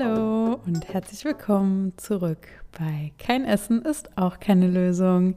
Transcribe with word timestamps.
Hallo 0.00 0.58
und 0.66 0.88
herzlich 0.88 1.24
willkommen 1.24 1.92
zurück 1.98 2.46
bei 2.72 3.12
Kein 3.18 3.44
Essen 3.44 3.82
ist 3.82 4.16
auch 4.16 4.40
keine 4.40 4.66
Lösung. 4.66 5.34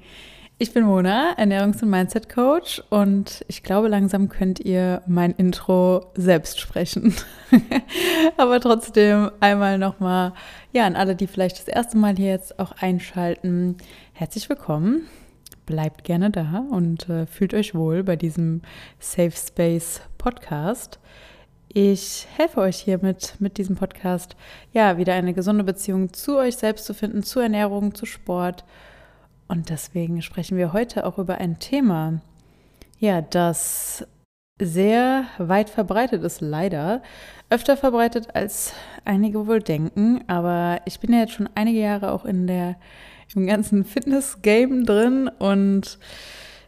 Ich 0.57 0.73
bin 0.73 0.85
Mona, 0.85 1.35
Ernährungs- 1.37 1.81
und 1.83 1.89
Mindset-Coach 1.89 2.83
und 2.89 3.43
ich 3.49 3.63
glaube, 3.63 3.89
langsam 3.89 4.29
könnt 4.29 4.59
ihr 4.61 5.01
mein 5.05 5.31
Intro 5.31 6.11
selbst 6.15 6.61
sprechen. 6.61 7.13
Aber 8.37 8.61
trotzdem 8.61 9.31
einmal 9.41 9.77
nochmal, 9.77 10.33
ja, 10.71 10.85
an 10.85 10.95
alle, 10.95 11.15
die 11.15 11.27
vielleicht 11.27 11.59
das 11.59 11.67
erste 11.67 11.97
Mal 11.97 12.15
hier 12.15 12.29
jetzt 12.29 12.59
auch 12.59 12.71
einschalten, 12.73 13.77
herzlich 14.13 14.47
willkommen. 14.47 15.07
Bleibt 15.65 16.05
gerne 16.05 16.29
da 16.29 16.63
und 16.69 17.09
äh, 17.09 17.25
fühlt 17.25 17.53
euch 17.53 17.75
wohl 17.75 18.03
bei 18.03 18.15
diesem 18.15 18.61
Safe 18.99 19.31
Space 19.31 20.01
Podcast. 20.17 20.99
Ich 21.75 22.27
helfe 22.37 22.61
euch 22.61 22.77
hiermit 22.77 23.33
mit 23.39 23.57
diesem 23.57 23.75
Podcast, 23.75 24.35
ja, 24.73 24.99
wieder 24.99 25.15
eine 25.15 25.33
gesunde 25.33 25.63
Beziehung 25.63 26.13
zu 26.13 26.37
euch 26.37 26.57
selbst 26.57 26.85
zu 26.85 26.93
finden, 26.93 27.23
zu 27.23 27.39
Ernährung, 27.39 27.95
zu 27.95 28.05
Sport. 28.05 28.63
Und 29.47 29.71
deswegen 29.71 30.21
sprechen 30.21 30.55
wir 30.55 30.71
heute 30.71 31.03
auch 31.03 31.17
über 31.17 31.39
ein 31.39 31.57
Thema, 31.57 32.21
ja, 32.99 33.21
das 33.23 34.05
sehr 34.61 35.25
weit 35.39 35.71
verbreitet 35.71 36.23
ist, 36.23 36.41
leider. 36.41 37.01
Öfter 37.49 37.75
verbreitet 37.75 38.35
als 38.35 38.73
einige 39.03 39.47
wohl 39.47 39.59
denken. 39.59 40.23
Aber 40.27 40.79
ich 40.85 40.99
bin 40.99 41.11
ja 41.11 41.21
jetzt 41.21 41.33
schon 41.33 41.49
einige 41.55 41.79
Jahre 41.79 42.11
auch 42.11 42.25
in 42.25 42.45
der, 42.45 42.75
im 43.33 43.47
ganzen 43.47 43.83
Fitness-Game 43.83 44.85
drin 44.85 45.27
und 45.39 45.97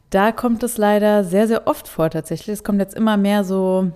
da 0.10 0.32
kommt 0.32 0.64
es 0.64 0.78
leider 0.78 1.24
sehr, 1.24 1.48
sehr 1.48 1.68
oft 1.68 1.88
vor 1.88 2.10
tatsächlich. 2.10 2.54
Es 2.56 2.64
kommt 2.64 2.80
jetzt 2.80 2.96
immer 2.96 3.18
mehr 3.18 3.44
so 3.44 3.92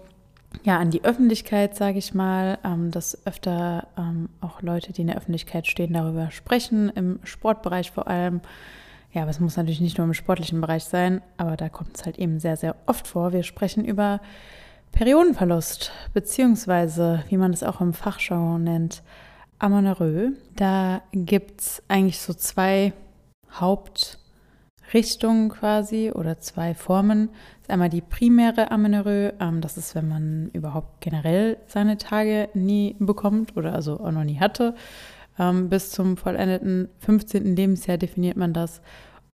ja, 0.63 0.77
an 0.77 0.91
die 0.91 1.03
Öffentlichkeit, 1.03 1.75
sage 1.75 1.99
ich 1.99 2.13
mal, 2.13 2.57
ähm, 2.63 2.91
dass 2.91 3.25
öfter 3.25 3.87
ähm, 3.97 4.29
auch 4.41 4.61
Leute, 4.61 4.93
die 4.93 5.01
in 5.01 5.07
der 5.07 5.17
Öffentlichkeit 5.17 5.67
stehen, 5.67 5.93
darüber 5.93 6.31
sprechen, 6.31 6.89
im 6.89 7.19
Sportbereich 7.23 7.91
vor 7.91 8.07
allem. 8.07 8.41
Ja, 9.11 9.23
aber 9.23 9.31
es 9.31 9.39
muss 9.39 9.57
natürlich 9.57 9.81
nicht 9.81 9.97
nur 9.97 10.05
im 10.05 10.13
sportlichen 10.13 10.61
Bereich 10.61 10.83
sein, 10.83 11.21
aber 11.37 11.57
da 11.57 11.69
kommt 11.69 11.97
es 11.97 12.05
halt 12.05 12.19
eben 12.19 12.39
sehr, 12.39 12.57
sehr 12.57 12.75
oft 12.85 13.07
vor. 13.07 13.33
Wir 13.33 13.43
sprechen 13.43 13.83
über 13.85 14.21
Periodenverlust, 14.91 15.91
beziehungsweise, 16.13 17.23
wie 17.29 17.37
man 17.37 17.53
es 17.53 17.63
auch 17.63 17.81
im 17.81 17.93
Fachjargon 17.93 18.63
nennt, 18.63 19.01
Amenorrhoe. 19.57 20.33
Da 20.55 21.01
gibt 21.11 21.61
es 21.61 21.83
eigentlich 21.87 22.19
so 22.19 22.33
zwei 22.33 22.93
Haupt- 23.59 24.18
Richtungen 24.93 25.49
quasi 25.49 26.11
oder 26.13 26.39
zwei 26.39 26.73
Formen. 26.73 27.29
Das 27.29 27.61
ist 27.63 27.69
einmal 27.69 27.89
die 27.89 28.01
primäre 28.01 28.71
Amenorrhoe, 28.71 29.33
ähm, 29.39 29.61
das 29.61 29.77
ist, 29.77 29.95
wenn 29.95 30.07
man 30.07 30.49
überhaupt 30.53 31.01
generell 31.01 31.57
seine 31.67 31.97
Tage 31.97 32.49
nie 32.53 32.95
bekommt 32.99 33.55
oder 33.55 33.73
also 33.73 33.99
auch 33.99 34.11
noch 34.11 34.23
nie 34.23 34.39
hatte. 34.39 34.75
Ähm, 35.37 35.69
bis 35.69 35.91
zum 35.91 36.17
vollendeten 36.17 36.89
15. 36.99 37.55
Lebensjahr 37.55 37.97
definiert 37.97 38.37
man 38.37 38.53
das. 38.53 38.81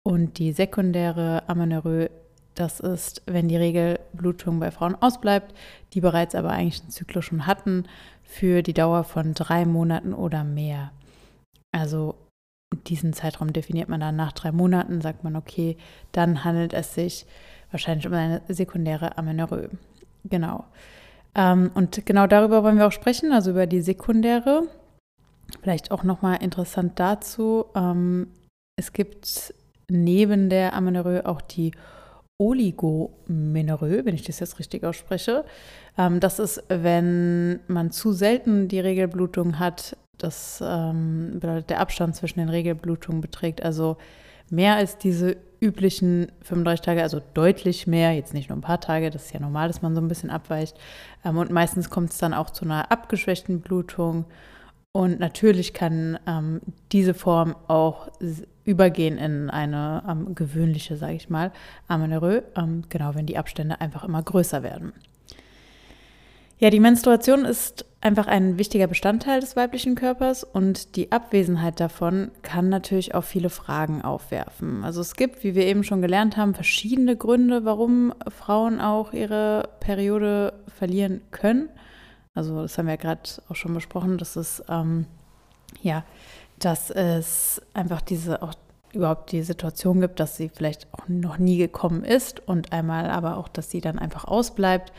Und 0.03 0.39
die 0.39 0.53
sekundäre 0.53 1.49
Amenorrhoe, 1.49 2.11
das 2.55 2.81
ist, 2.81 3.23
wenn 3.27 3.49
die 3.49 3.57
Regelblutung 3.57 4.61
bei 4.61 4.71
Frauen 4.71 4.97
ausbleibt, 5.01 5.55
die 5.95 6.01
bereits 6.01 6.35
aber 6.35 6.51
eigentlich 6.51 6.83
einen 6.83 6.91
Zyklus 6.91 7.25
schon 7.25 7.47
hatten, 7.47 7.85
für 8.23 8.63
die 8.63 8.75
Dauer 8.75 9.05
von 9.05 9.35
drei 9.35 9.65
Monaten 9.65 10.13
oder 10.13 10.45
mehr. 10.45 10.93
Also 11.73 12.17
diesen 12.77 13.13
Zeitraum 13.13 13.53
definiert 13.53 13.89
man 13.89 14.01
dann 14.01 14.17
nach 14.17 14.33
drei 14.33 14.53
Monaten, 14.53 15.01
sagt 15.01 15.25
man, 15.25 15.37
okay, 15.37 15.77
dann 16.13 16.45
handelt 16.45 16.73
es 16.73 16.95
sich 16.95 17.27
wahrscheinlich 17.71 18.07
um 18.07 18.15
eine 18.15 18.43
sekundäre 18.49 19.19
Amenorrhoe. 19.19 19.71
Genau. 20.25 20.65
Ähm, 21.35 21.71
und 21.75 22.07
genau 22.07 22.27
darüber 22.27 22.63
wollen 22.63 22.79
wir 22.79 22.87
auch 22.87 22.93
sprechen, 22.93 23.33
also 23.33 23.51
über 23.51 23.67
die 23.67 23.81
sekundäre. 23.81 24.63
Vielleicht 25.61 25.91
auch 25.91 26.05
nochmal 26.05 26.43
interessant 26.43 26.99
dazu, 26.99 27.67
ähm, 27.75 28.29
es 28.77 28.93
gibt 28.93 29.55
neben 29.89 30.49
der 30.49 30.75
Amenorrhoe 30.75 31.27
auch 31.27 31.41
die 31.41 31.73
Oligomenorrhoe, 32.39 34.05
wenn 34.05 34.15
ich 34.15 34.25
das 34.25 34.41
jetzt 34.41 34.59
richtig 34.59 34.85
ausspreche. 34.85 35.45
Ähm, 35.97 36.21
das 36.21 36.39
ist, 36.39 36.63
wenn 36.69 37.61
man 37.69 37.91
zu 37.91 38.13
selten 38.13 38.69
die 38.69 38.81
Regelblutung 38.81 39.59
hat, 39.59 39.97
das 40.19 40.63
ähm, 40.65 41.33
bedeutet, 41.35 41.71
der 41.71 41.81
Abstand 41.81 42.17
zwischen 42.17 42.39
den 42.39 42.49
Regelblutungen 42.49 43.21
beträgt 43.21 43.63
also 43.63 43.97
mehr 44.51 44.77
als 44.77 44.99
diese 44.99 45.37
üblichen 45.61 46.31
35 46.43 46.85
Tage, 46.85 47.03
also 47.03 47.21
deutlich 47.33 47.87
mehr, 47.87 48.13
jetzt 48.13 48.35
nicht 48.35 48.51
nur 48.51 48.59
ein 48.59 48.63
paar 48.63 48.81
Tage, 48.81 49.11
das 49.11 49.27
ist 49.27 49.35
ja 49.35 49.41
normal, 49.41 49.69
dass 49.69 49.83
man 49.83 49.95
so 49.95 50.01
ein 50.01 50.09
bisschen 50.09 50.31
abweicht. 50.31 50.77
Ähm, 51.25 51.39
und 51.39 51.51
meistens 51.51 51.91
kommt 51.91 52.11
es 52.11 52.19
dann 52.19 52.35
auch 52.35 52.51
zu 52.51 52.65
einer 52.65 52.91
abgeschwächten 52.91 53.61
Blutung. 53.61 54.27
Und 54.93 55.19
natürlich 55.19 55.73
kann 55.75 56.19
ähm, 56.27 56.61
diese 56.93 57.15
Form 57.15 57.57
auch 57.67 58.09
übergehen 58.65 59.19
in 59.19 59.51
eine 59.51 60.05
ähm, 60.09 60.35
gewöhnliche, 60.35 60.97
sage 60.97 61.15
ich 61.15 61.31
mal, 61.31 61.51
Amenorrhoe, 61.89 62.45
ähm, 62.57 62.85
genau 62.89 63.15
wenn 63.15 63.27
die 63.27 63.39
Abstände 63.39 63.81
einfach 63.81 64.05
immer 64.05 64.23
größer 64.23 64.63
werden. 64.63 64.93
Ja, 66.59 66.71
die 66.71 66.81
Menstruation 66.81 67.45
ist 67.45 67.85
einfach 68.05 68.27
ein 68.27 68.59
wichtiger 68.59 68.87
Bestandteil 68.87 69.41
des 69.41 69.57
weiblichen 69.57 69.95
Körpers 69.95 70.45
und 70.45 70.95
die 70.97 71.11
Abwesenheit 71.11 71.81
davon 71.81 72.31
kann 72.43 72.69
natürlich 72.69 73.15
auch 73.15 73.25
viele 73.25 73.49
Fragen 73.49 74.03
aufwerfen. 74.03 74.85
Also 74.85 75.01
es 75.01 75.15
gibt, 75.17 75.43
wie 75.43 75.55
wir 75.55 75.65
eben 75.65 75.85
schon 75.85 76.03
gelernt 76.03 76.37
haben, 76.37 76.55
verschiedene 76.55 77.17
Gründe, 77.17 77.65
warum 77.65 78.13
Frauen 78.29 78.81
auch 78.81 79.15
ihre 79.15 79.71
Periode 79.81 80.53
verlieren 80.69 81.23
können. 81.31 81.71
Also 82.35 82.63
das 82.63 82.77
haben 82.77 82.87
wir 82.87 82.95
ja 82.95 83.01
gerade 83.01 83.23
auch 83.49 83.57
schon 83.57 83.73
besprochen, 83.73 84.19
dass 84.19 84.37
es 84.37 84.63
ähm, 84.69 85.07
ja, 85.81 86.05
dass 86.59 86.91
es 86.91 87.63
einfach 87.73 88.03
diese 88.03 88.43
auch 88.43 88.55
überhaupt 88.93 89.33
die 89.33 89.43
Situation 89.43 90.01
gibt, 90.01 90.21
dass 90.21 90.37
sie 90.37 90.51
vielleicht 90.51 90.93
auch 90.93 91.09
noch 91.09 91.39
nie 91.39 91.57
gekommen 91.57 92.05
ist 92.05 92.47
und 92.47 92.73
einmal 92.73 93.11
aber 93.11 93.39
auch, 93.39 93.49
dass 93.49 93.71
sie 93.71 93.81
dann 93.81 93.99
einfach 93.99 94.25
ausbleibt 94.25 94.93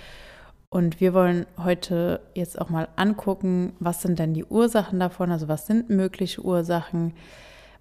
und 0.76 1.00
wir 1.00 1.14
wollen 1.14 1.46
heute 1.58 2.20
jetzt 2.34 2.60
auch 2.60 2.68
mal 2.68 2.90
angucken, 2.98 3.72
was 3.80 4.02
sind 4.02 4.20
denn 4.20 4.34
die 4.34 4.44
Ursachen 4.44 5.00
davon, 5.00 5.32
also 5.32 5.48
was 5.48 5.68
sind 5.68 5.90
mögliche 5.90 6.42
Ursachen, 6.42 7.14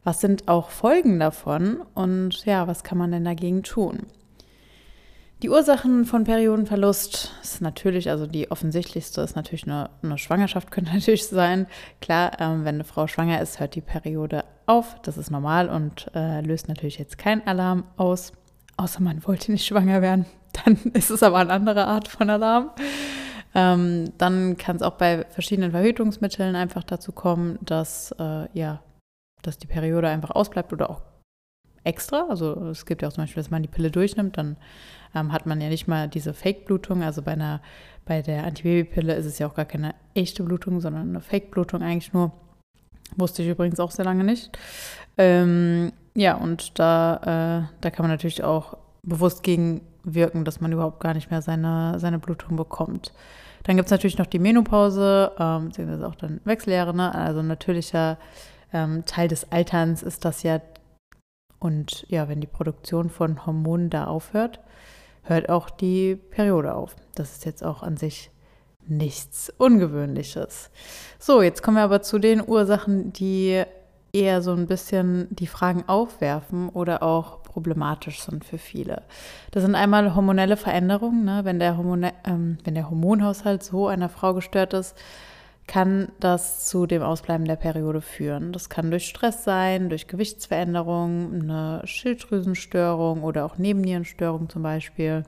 was 0.05 0.21
sind 0.21 0.47
auch 0.47 0.71
Folgen 0.71 1.19
davon 1.19 1.81
und 1.95 2.45
ja, 2.45 2.69
was 2.69 2.85
kann 2.85 2.97
man 2.97 3.11
denn 3.11 3.25
dagegen 3.25 3.65
tun? 3.65 4.07
Die 5.43 5.51
Ursachen 5.51 6.05
von 6.05 6.23
Periodenverlust 6.23 7.33
ist 7.43 7.61
natürlich, 7.61 8.11
also 8.11 8.29
die 8.29 8.53
offensichtlichste 8.53 9.23
ist 9.23 9.35
natürlich 9.35 9.65
eine, 9.65 9.91
eine 10.05 10.17
Schwangerschaft, 10.17 10.71
könnte 10.71 10.93
natürlich 10.93 11.27
sein. 11.27 11.67
Klar, 12.01 12.39
ähm, 12.39 12.65
wenn 12.65 12.77
eine 12.77 12.85
Frau 12.85 13.09
schwanger 13.09 13.43
ist, 13.43 13.59
hört 13.59 13.75
die 13.75 13.81
Periode 13.81 14.45
auf. 14.67 14.95
Das 15.03 15.19
ist 15.19 15.33
normal 15.33 15.69
und 15.69 16.13
äh, 16.15 16.43
löst 16.43 16.69
natürlich 16.69 16.99
jetzt 16.99 17.19
keinen 17.19 17.45
Alarm 17.45 17.83
aus. 17.97 18.33
Außer 18.77 19.03
man 19.03 19.27
wollte 19.27 19.51
nicht 19.51 19.67
schwanger 19.67 20.01
werden. 20.01 20.27
Dann 20.65 20.77
ist 20.95 21.11
es 21.11 21.23
aber 21.23 21.39
eine 21.39 21.53
andere 21.53 21.87
Art 21.87 22.09
von 22.09 22.31
Alarm. 22.31 22.71
Ähm, 23.55 24.13
dann 24.19 24.57
kann 24.57 24.77
es 24.77 24.83
auch 24.83 24.95
bei 24.95 25.25
verschiedenen 25.31 25.71
Verhütungsmitteln 25.71 26.57
einfach 26.57 26.83
dazu 26.83 27.13
kommen, 27.13 27.59
dass, 27.63 28.13
äh, 28.19 28.49
ja, 28.53 28.83
dass 29.43 29.59
die 29.59 29.69
Periode 29.69 30.09
einfach 30.09 30.31
ausbleibt 30.31 30.73
oder 30.73 30.91
auch 30.91 31.03
extra. 31.85 32.27
Also 32.29 32.55
es 32.67 32.85
gibt 32.87 33.03
ja 33.03 33.09
auch 33.09 33.13
zum 33.13 33.25
Beispiel, 33.25 33.43
dass 33.43 33.51
man 33.51 33.63
die 33.63 33.69
Pille 33.69 33.91
durchnimmt, 33.91 34.37
dann 34.39 34.57
ähm, 35.15 35.33
hat 35.33 35.47
man 35.47 35.61
ja 35.61 35.69
nicht 35.69 35.87
mal 35.87 36.09
diese 36.09 36.35
Fake-Blutung. 36.35 37.03
Also 37.03 37.23
bei 37.23 37.33
einer, 37.33 37.61
bei 38.05 38.23
der 38.23 38.45
Antibabypille 38.45 39.15
ist 39.15 39.27
es 39.27 39.39
ja 39.39 39.47
auch 39.47 39.55
gar 39.55 39.67
keine 39.67 39.95
echte 40.15 40.43
Blutung, 40.43 40.81
sondern 40.81 41.11
eine 41.11 41.21
Fake-Blutung 41.21 41.83
eigentlich 41.83 42.13
nur. 42.13 42.33
Wusste 43.17 43.43
ich 43.43 43.49
übrigens 43.49 43.79
auch 43.79 43.93
sehr 43.93 44.05
lange 44.05 44.25
nicht. 44.25 44.59
Ähm, 45.19 45.93
ja, 46.17 46.35
und 46.35 46.79
da, 46.79 47.69
äh, 47.71 47.77
da 47.81 47.91
kann 47.91 48.05
man 48.05 48.11
natürlich 48.11 48.43
auch 48.43 48.79
bewusst 49.03 49.43
gegenwirken, 50.05 50.45
dass 50.45 50.61
man 50.61 50.73
überhaupt 50.73 51.01
gar 51.01 51.15
nicht 51.15 51.31
mehr 51.31 51.43
seine, 51.43 51.99
seine 51.99 52.19
Blutung 52.19 52.57
bekommt. 52.57 53.13
Dann 53.65 53.77
gibt 53.77 53.87
es 53.87 53.91
natürlich 53.91 54.19
noch 54.19 54.27
die 54.27 54.39
Menopause, 54.39 55.33
ähm, 55.39 55.67
beziehungsweise 55.69 56.07
auch 56.07 56.15
dann 56.15 56.41
Wechseljahre, 56.45 56.95
ne? 56.95 57.15
also 57.15 57.41
ein 57.41 57.47
natürlicher 57.47 58.19
ähm, 58.73 59.05
Teil 59.07 59.29
des 59.29 59.51
Alterns 59.51 60.03
ist 60.03 60.25
das 60.25 60.43
ja. 60.43 60.61
Und 61.59 62.05
ja, 62.09 62.29
wenn 62.29 62.41
die 62.41 62.47
Produktion 62.47 63.09
von 63.09 63.47
Hormonen 63.47 63.89
da 63.89 64.05
aufhört, 64.07 64.61
hört 65.23 65.49
auch 65.49 65.71
die 65.71 66.17
Periode 66.17 66.75
auf. 66.75 66.95
Das 67.15 67.33
ist 67.33 67.47
jetzt 67.47 67.65
auch 67.65 67.83
an 67.83 67.97
sich 67.97 68.31
nichts 68.87 69.51
Ungewöhnliches. 69.57 70.71
So, 71.19 71.41
jetzt 71.41 71.63
kommen 71.63 71.79
wir 71.79 71.85
aber 71.85 72.03
zu 72.03 72.19
den 72.19 72.47
Ursachen, 72.47 73.15
die 73.15 73.65
eher 74.13 74.43
so 74.43 74.53
ein 74.53 74.67
bisschen 74.67 75.27
die 75.31 75.47
Fragen 75.47 75.89
aufwerfen 75.89 76.69
oder 76.69 77.03
auch 77.03 77.39
problematisch 77.55 78.21
sind 78.21 78.45
für 78.45 78.59
viele. 78.59 79.03
Das 79.53 79.63
sind 79.63 79.77
einmal 79.77 80.15
hormonelle 80.15 80.57
Veränderungen. 80.57 81.25
Ne? 81.25 81.41
Wenn, 81.45 81.61
der 81.61 81.77
Hormone, 81.77 82.13
ähm, 82.27 82.59
wenn 82.65 82.75
der 82.75 82.91
Hormonhaushalt 82.91 83.63
so 83.63 83.87
einer 83.87 84.09
Frau 84.09 84.35
gestört 84.35 84.75
ist, 84.75 84.97
kann 85.67 86.09
das 86.21 86.67
zu 86.67 86.87
dem 86.87 87.03
Ausbleiben 87.03 87.47
der 87.47 87.57
Periode 87.57 88.01
führen. 88.01 88.53
Das 88.53 88.69
kann 88.69 88.91
durch 88.91 89.07
Stress 89.07 89.45
sein, 89.45 89.89
durch 89.89 90.09
Gewichtsveränderungen, 90.09 91.43
eine 91.43 91.81
Schilddrüsenstörung 91.87 93.23
oder 93.23 93.47
auch 93.47 93.57
Nebennierenstörung 93.57 94.51
zum 94.51 94.63
Beispiel. 94.63 95.23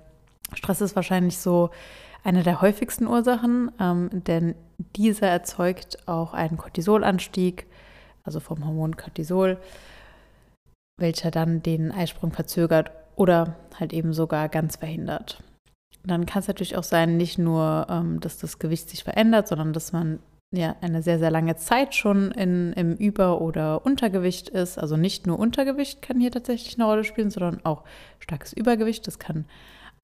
Stress 0.53 0.81
ist 0.81 0.97
wahrscheinlich 0.97 1.39
so 1.39 1.71
eine 2.25 2.43
der 2.43 2.61
häufigsten 2.61 3.07
Ursachen, 3.07 3.71
ähm, 3.81 4.11
denn 4.13 4.57
dieser 4.97 5.29
erzeugt 5.29 6.07
auch 6.07 6.35
einen 6.35 6.57
Cortisolanstieg, 6.59 7.67
also 8.25 8.41
vom 8.41 8.67
Hormon 8.67 8.97
Cortisol, 8.97 9.59
welcher 10.99 11.31
dann 11.31 11.63
den 11.63 11.93
Eisprung 11.93 12.33
verzögert 12.33 12.91
oder 13.17 13.57
halt 13.79 13.93
eben 13.93 14.13
sogar 14.13 14.49
ganz 14.49 14.77
verhindert. 14.77 15.43
Dann 16.05 16.27
kann 16.27 16.41
es 16.41 16.49
natürlich 16.49 16.77
auch 16.77 16.85
sein, 16.85 17.17
nicht 17.17 17.39
nur, 17.39 17.87
ähm, 17.91 18.21
dass 18.21 18.39
das 18.39 18.59
Gewicht 18.59 18.89
sich 18.89 19.05
verändert, 19.05 19.49
sondern 19.49 19.73
dass 19.73 19.93
man 19.93 20.21
ja 20.53 20.77
eine 20.81 21.03
sehr, 21.03 21.19
sehr 21.19 21.31
lange 21.31 21.57
Zeit 21.57 21.95
schon 21.95 22.31
in, 22.31 22.73
im 22.75 22.95
Über- 22.95 23.41
oder 23.41 23.85
Untergewicht 23.85 24.49
ist. 24.49 24.79
Also 24.79 24.97
nicht 24.97 25.27
nur 25.27 25.39
Untergewicht 25.39 26.03
kann 26.03 26.21
hier 26.21 26.31
tatsächlich 26.31 26.77
eine 26.77 26.85
Rolle 26.85 27.05
spielen, 27.05 27.31
sondern 27.31 27.65
auch 27.65 27.83
starkes 28.21 28.53
Übergewicht. 28.53 29.07
Das 29.07 29.19
kann 29.19 29.47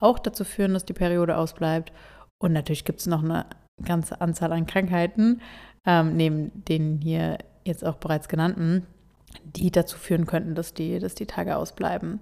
auch 0.01 0.19
dazu 0.19 0.45
führen, 0.45 0.75
dass 0.75 0.85
die 0.85 0.93
Periode 0.93 1.37
ausbleibt. 1.37 1.93
Und 2.39 2.53
natürlich 2.53 2.85
gibt 2.85 2.99
es 2.99 3.07
noch 3.07 3.23
eine 3.23 3.47
ganze 3.85 4.21
Anzahl 4.21 4.53
an 4.53 4.67
Krankheiten, 4.67 5.41
ähm, 5.87 6.17
neben 6.17 6.65
den 6.65 7.01
hier 7.01 7.39
jetzt 7.65 7.85
auch 7.85 7.97
bereits 7.97 8.29
genannten, 8.29 8.87
die 9.45 9.71
dazu 9.71 9.99
führen 9.99 10.27
könnten, 10.27 10.55
dass 10.55 10.75
die, 10.75 10.99
dass 10.99 11.15
die 11.15 11.27
Tage 11.27 11.57
ausbleiben. 11.57 12.21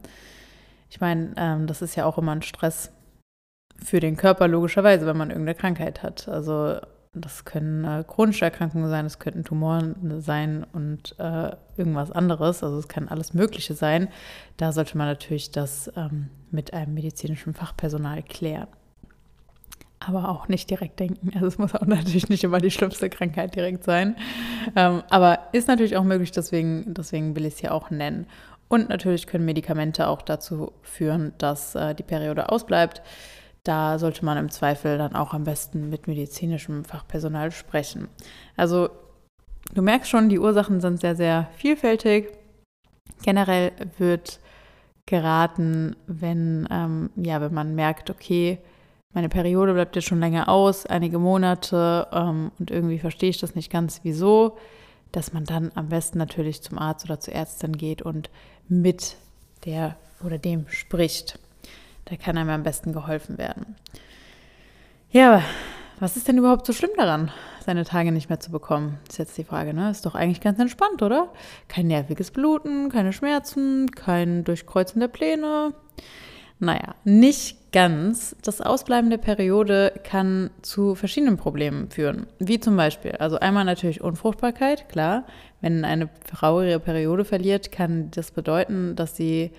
Ich 0.91 1.01
meine, 1.01 1.35
ähm, 1.37 1.67
das 1.67 1.83
ist 1.83 1.97
ja 1.97 2.05
auch 2.05 2.19
immer 2.19 2.33
ein 2.33 2.43
Stress 2.43 2.93
für 3.83 4.01
den 4.01 4.17
Körper, 4.17 4.49
logischerweise, 4.49 5.07
wenn 5.07 5.17
man 5.17 5.31
irgendeine 5.31 5.55
Krankheit 5.55 6.03
hat. 6.03 6.29
Also 6.29 6.79
das 7.12 7.45
können 7.45 7.85
äh, 7.85 8.05
chronische 8.07 8.45
Erkrankungen 8.45 8.89
sein, 8.89 9.05
es 9.05 9.19
könnten 9.19 9.45
Tumoren 9.45 10.21
sein 10.21 10.65
und 10.73 11.17
äh, 11.19 11.57
irgendwas 11.77 12.12
anderes. 12.12 12.62
Also 12.62 12.79
es 12.79 12.89
kann 12.89 13.09
alles 13.09 13.35
Mögliche 13.35 13.75
sein. 13.75 14.09
Da 14.57 14.73
sollte 14.73 14.97
man 14.97 15.09
natürlich 15.09 15.51
das 15.51 15.91
ähm, 15.97 16.31
mit 16.51 16.73
einem 16.73 16.95
medizinischen 16.95 17.55
Fachpersonal 17.55 18.23
klären. 18.23 18.69
Aber 20.02 20.31
auch 20.31 20.49
nicht 20.49 20.70
direkt 20.70 20.99
denken. 20.99 21.31
Also 21.35 21.47
es 21.47 21.58
muss 21.58 21.75
auch 21.75 21.87
natürlich 21.87 22.29
nicht 22.29 22.43
immer 22.43 22.58
die 22.58 22.70
schlimmste 22.70 23.11
Krankheit 23.11 23.55
direkt 23.55 23.85
sein. 23.85 24.17
Ähm, 24.75 25.02
aber 25.11 25.49
ist 25.52 25.69
natürlich 25.69 25.97
auch 25.97 26.05
möglich, 26.05 26.32
deswegen, 26.32 26.94
deswegen 26.94 27.37
will 27.37 27.44
ich 27.44 27.55
es 27.55 27.61
hier 27.61 27.75
auch 27.75 27.91
nennen. 27.91 28.26
Und 28.69 28.88
natürlich 28.88 29.26
können 29.26 29.44
Medikamente 29.44 30.06
auch 30.06 30.23
dazu 30.23 30.73
führen, 30.82 31.32
dass 31.38 31.75
äh, 31.75 31.94
die 31.94 32.05
Periode 32.05 32.50
ausbleibt. 32.50 33.02
Da 33.64 33.99
sollte 33.99 34.25
man 34.25 34.38
im 34.38 34.49
Zweifel 34.49 34.97
dann 34.97 35.14
auch 35.14 35.35
am 35.35 35.44
besten 35.44 35.91
mit 35.91 36.06
medizinischem 36.06 36.85
Fachpersonal 36.85 37.50
sprechen. 37.50 38.08
Also 38.56 38.88
du 39.75 39.82
merkst 39.82 40.08
schon, 40.08 40.29
die 40.29 40.38
Ursachen 40.38 40.81
sind 40.81 41.00
sehr, 41.00 41.14
sehr 41.14 41.49
vielfältig. 41.56 42.32
Generell 43.23 43.73
wird 43.99 44.41
geraten, 45.05 45.97
wenn, 46.06 46.67
ähm, 46.70 47.11
ja, 47.17 47.41
wenn 47.41 47.52
man 47.52 47.75
merkt, 47.75 48.08
okay, 48.08 48.61
meine 49.12 49.29
Periode 49.29 49.73
bleibt 49.75 49.97
jetzt 49.97 50.07
schon 50.07 50.21
länger 50.21 50.49
aus, 50.49 50.87
einige 50.87 51.19
Monate 51.19 52.07
ähm, 52.12 52.53
und 52.59 52.71
irgendwie 52.71 52.99
verstehe 52.99 53.31
ich 53.31 53.39
das 53.39 53.55
nicht 53.55 53.71
ganz, 53.71 54.01
wieso, 54.03 54.57
dass 55.12 55.33
man 55.33 55.45
dann 55.45 55.73
am 55.75 55.89
besten 55.89 56.19
natürlich 56.19 56.62
zum 56.62 56.79
Arzt 56.79 57.05
oder 57.07 57.19
zur 57.19 57.35
Ärztin 57.35 57.77
geht 57.77 58.03
und 58.03 58.31
mit 58.69 59.17
der 59.65 59.97
oder 60.25 60.39
dem 60.39 60.69
spricht. 60.69 61.39
Da 62.05 62.17
kann 62.17 62.39
einem 62.39 62.51
am 62.51 62.62
besten 62.62 62.93
geholfen 62.93 63.39
werden. 63.39 63.77
Ja, 65.11 65.43
was 65.99 66.17
ist 66.17 66.29
denn 66.29 66.39
überhaupt 66.39 66.67
so 66.67 66.73
schlimm 66.73 66.91
daran, 66.97 67.33
seine 67.65 67.85
Tage 67.85 68.12
nicht 68.12 68.29
mehr 68.29 68.41
zu 68.41 68.51
bekommen? 68.51 68.99
Ist 69.09 69.19
jetzt 69.19 69.37
die 69.37 69.45
Frage, 69.45 69.75
ne? 69.75 69.91
Ist 69.91 70.07
doch 70.07 70.15
eigentlich 70.15 70.41
ganz 70.41 70.59
entspannt, 70.59 71.03
oder? 71.03 71.29
Kein 71.69 71.89
nerviges 71.89 72.31
Bluten, 72.31 72.91
keine 72.91 73.12
Schmerzen, 73.12 73.91
kein 73.91 74.45
Durchkreuzen 74.45 75.01
der 75.01 75.09
Pläne. 75.09 75.75
Naja, 76.61 76.95
nicht 77.05 77.73
ganz. 77.73 78.37
Das 78.43 78.61
Ausbleiben 78.61 79.09
der 79.09 79.17
Periode 79.17 79.95
kann 80.05 80.51
zu 80.61 80.95
verschiedenen 80.95 81.39
Problemen 81.39 81.89
führen. 81.91 82.27
Wie 82.39 82.61
zum 82.61 82.77
Beispiel, 82.77 83.12
also 83.12 83.39
einmal 83.39 83.65
natürlich 83.65 84.03
Unfruchtbarkeit, 84.03 84.89
klar. 84.91 85.25
Wenn 85.62 85.85
eine 85.87 86.11
Frau 86.31 86.61
ihre 86.61 86.81
Periode 86.81 87.25
verliert, 87.25 87.73
kann 87.73 88.11
das 88.11 88.31
bedeuten, 88.31 88.95
dass 88.95 89.17
sie 89.17 89.53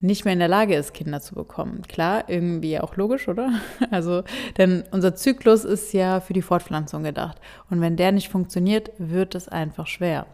nicht 0.00 0.24
mehr 0.24 0.32
in 0.32 0.40
der 0.40 0.48
Lage 0.48 0.74
ist, 0.74 0.94
Kinder 0.94 1.20
zu 1.20 1.36
bekommen. 1.36 1.82
Klar, 1.82 2.24
irgendwie 2.26 2.80
auch 2.80 2.96
logisch, 2.96 3.28
oder? 3.28 3.52
Also, 3.92 4.24
denn 4.58 4.82
unser 4.90 5.14
Zyklus 5.14 5.64
ist 5.64 5.92
ja 5.92 6.18
für 6.18 6.32
die 6.32 6.42
Fortpflanzung 6.42 7.04
gedacht. 7.04 7.40
Und 7.70 7.80
wenn 7.80 7.96
der 7.96 8.10
nicht 8.10 8.28
funktioniert, 8.28 8.90
wird 8.98 9.36
es 9.36 9.48
einfach 9.48 9.86
schwer. 9.86 10.26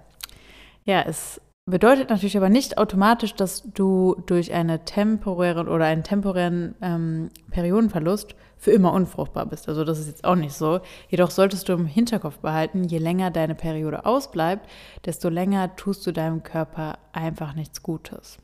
Ja, 0.84 1.02
es 1.02 1.42
bedeutet 1.70 2.10
natürlich 2.10 2.36
aber 2.36 2.48
nicht 2.48 2.78
automatisch, 2.78 3.34
dass 3.34 3.62
du 3.62 4.16
durch 4.26 4.52
eine 4.52 4.84
temporäre 4.84 5.66
oder 5.66 5.84
einen 5.84 6.02
temporären 6.02 6.74
ähm, 6.80 7.30
Periodenverlust 7.50 8.34
für 8.56 8.72
immer 8.72 8.92
unfruchtbar 8.92 9.46
bist. 9.46 9.68
Also 9.68 9.84
das 9.84 9.98
ist 9.98 10.08
jetzt 10.08 10.24
auch 10.24 10.34
nicht 10.34 10.54
so. 10.54 10.80
Jedoch 11.08 11.30
solltest 11.30 11.68
du 11.68 11.74
im 11.74 11.86
Hinterkopf 11.86 12.38
behalten, 12.38 12.84
je 12.84 12.98
länger 12.98 13.30
deine 13.30 13.54
Periode 13.54 14.04
ausbleibt, 14.04 14.68
desto 15.04 15.28
länger 15.28 15.76
tust 15.76 16.06
du 16.06 16.12
deinem 16.12 16.42
Körper 16.42 16.98
einfach 17.12 17.54
nichts 17.54 17.82
Gutes. 17.82 18.38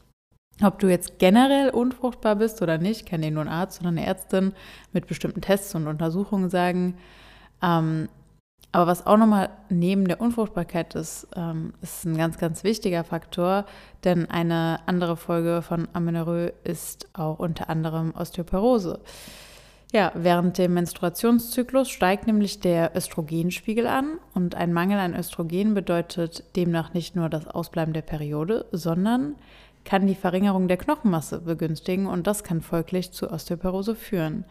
Ob 0.63 0.79
du 0.79 0.89
jetzt 0.89 1.19
generell 1.19 1.71
unfruchtbar 1.71 2.37
bist 2.37 2.63
oder 2.63 2.79
nicht, 2.79 3.07
kann 3.07 3.23
dir 3.23 3.33
nur 3.33 3.43
ein 3.43 3.49
Arzt 3.49 3.81
oder 3.81 3.89
eine 3.89 4.07
Ärztin 4.07 4.53
mit 4.93 5.09
bestimmten 5.09 5.41
Tests 5.41 5.75
und 5.75 5.89
Untersuchungen 5.89 6.49
sagen. 6.49 6.97
Ähm, 7.61 8.09
aber 8.75 8.89
was 8.89 9.07
auch 9.07 9.17
nochmal 9.17 9.51
neben 9.69 10.09
der 10.09 10.21
Unfruchtbarkeit 10.21 10.97
ist, 10.97 11.29
ähm, 11.37 11.75
ist 11.81 12.05
ein 12.05 12.17
ganz, 12.17 12.39
ganz 12.39 12.65
wichtiger 12.65 13.05
Faktor, 13.05 13.67
denn 14.03 14.29
eine 14.29 14.81
andere 14.87 15.17
Folge 15.17 15.63
von 15.63 15.87
Amenorrhoe 15.93 16.53
ist 16.65 17.09
auch 17.13 17.39
unter 17.39 17.71
anderem 17.71 18.13
Osteoporose. 18.17 18.99
Ja, 19.93 20.11
während 20.17 20.59
dem 20.59 20.75
Menstruationszyklus 20.75 21.89
steigt 21.89 22.27
nämlich 22.27 22.59
der 22.59 22.97
Östrogenspiegel 22.97 23.87
an 23.87 24.19
und 24.35 24.57
ein 24.57 24.73
Mangel 24.73 24.99
an 24.99 25.15
Östrogen 25.15 25.75
bedeutet 25.75 26.43
demnach 26.57 26.95
nicht 26.95 27.15
nur 27.15 27.29
das 27.29 27.47
Ausbleiben 27.47 27.95
der 27.95 28.03
Periode, 28.03 28.67
sondern 28.73 29.37
kann 29.85 30.09
die 30.09 30.17
Verringerung 30.17 30.67
der 30.67 30.79
Knochenmasse 30.79 31.43
begünstigen 31.43 32.09
und 32.09 32.27
das 32.27 32.43
kann 32.43 32.61
folglich 32.61 33.13
zu 33.13 33.31
Osteoporose 33.31 33.95
führen. 33.95 34.45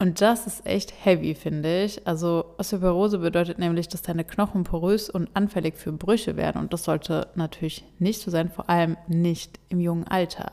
Und 0.00 0.20
das 0.20 0.46
ist 0.46 0.66
echt 0.66 0.92
heavy, 1.04 1.34
finde 1.34 1.84
ich. 1.84 2.06
Also 2.06 2.56
Osteoporose 2.58 3.18
bedeutet 3.18 3.58
nämlich, 3.58 3.88
dass 3.88 4.02
deine 4.02 4.24
Knochen 4.24 4.64
porös 4.64 5.08
und 5.08 5.30
anfällig 5.34 5.76
für 5.76 5.92
Brüche 5.92 6.36
werden 6.36 6.60
und 6.60 6.72
das 6.72 6.84
sollte 6.84 7.28
natürlich 7.36 7.84
nicht 7.98 8.20
so 8.20 8.30
sein, 8.30 8.50
vor 8.50 8.68
allem 8.68 8.96
nicht 9.06 9.60
im 9.68 9.80
jungen 9.80 10.06
Alter. 10.06 10.52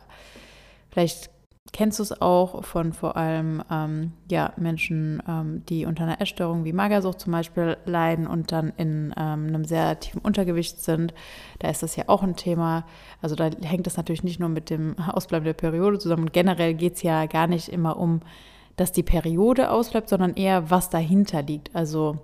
Vielleicht 0.90 1.32
kennst 1.74 2.00
du 2.00 2.04
es 2.04 2.22
auch 2.22 2.64
von 2.66 2.92
vor 2.92 3.16
allem 3.16 3.64
ähm, 3.72 4.14
ja, 4.30 4.54
Menschen, 4.58 5.22
ähm, 5.28 5.64
die 5.68 5.86
unter 5.86 6.04
einer 6.04 6.20
Essstörung 6.20 6.66
wie 6.66 6.74
Magersucht 6.74 7.20
zum 7.20 7.31
Beispiel 7.31 7.78
leiden 7.86 8.28
und 8.28 8.52
dann 8.52 8.74
in 8.78 9.14
ähm, 9.18 9.48
einem 9.48 9.66
sehr 9.66 10.00
tiefen 10.00 10.21
Untergewicht 10.21 10.80
sind. 10.80 11.14
Da 11.60 11.69
ist 11.69 11.83
das 11.83 11.95
ja 11.95 12.06
auch 12.07 12.24
ein 12.24 12.36
Thema. 12.36 12.86
Also 13.21 13.36
da 13.36 13.50
hängt 13.64 13.88
das 13.88 13.98
natürlich 13.98 14.24
nicht 14.24 14.40
nur 14.40 14.50
mit 14.50 14.69
dem 14.69 14.98
Ausbleiben 15.00 15.45
der 15.45 15.54
Periode 15.54 16.00
zusammen. 16.00 16.24
Und 16.24 16.33
generell 16.33 16.74
geht 16.74 16.95
es 16.95 17.04
ja 17.04 17.26
gar 17.26 17.48
nicht 17.48 17.69
immer 17.69 17.98
um, 17.98 18.21
dass 18.81 18.92
die 18.92 19.04
Periode 19.04 19.69
ausbleibt, 19.69 20.09
sondern 20.09 20.33
eher, 20.33 20.71
was 20.71 20.90
dahinter 20.90 21.44
liegt. 21.44 21.76
Also 21.76 22.18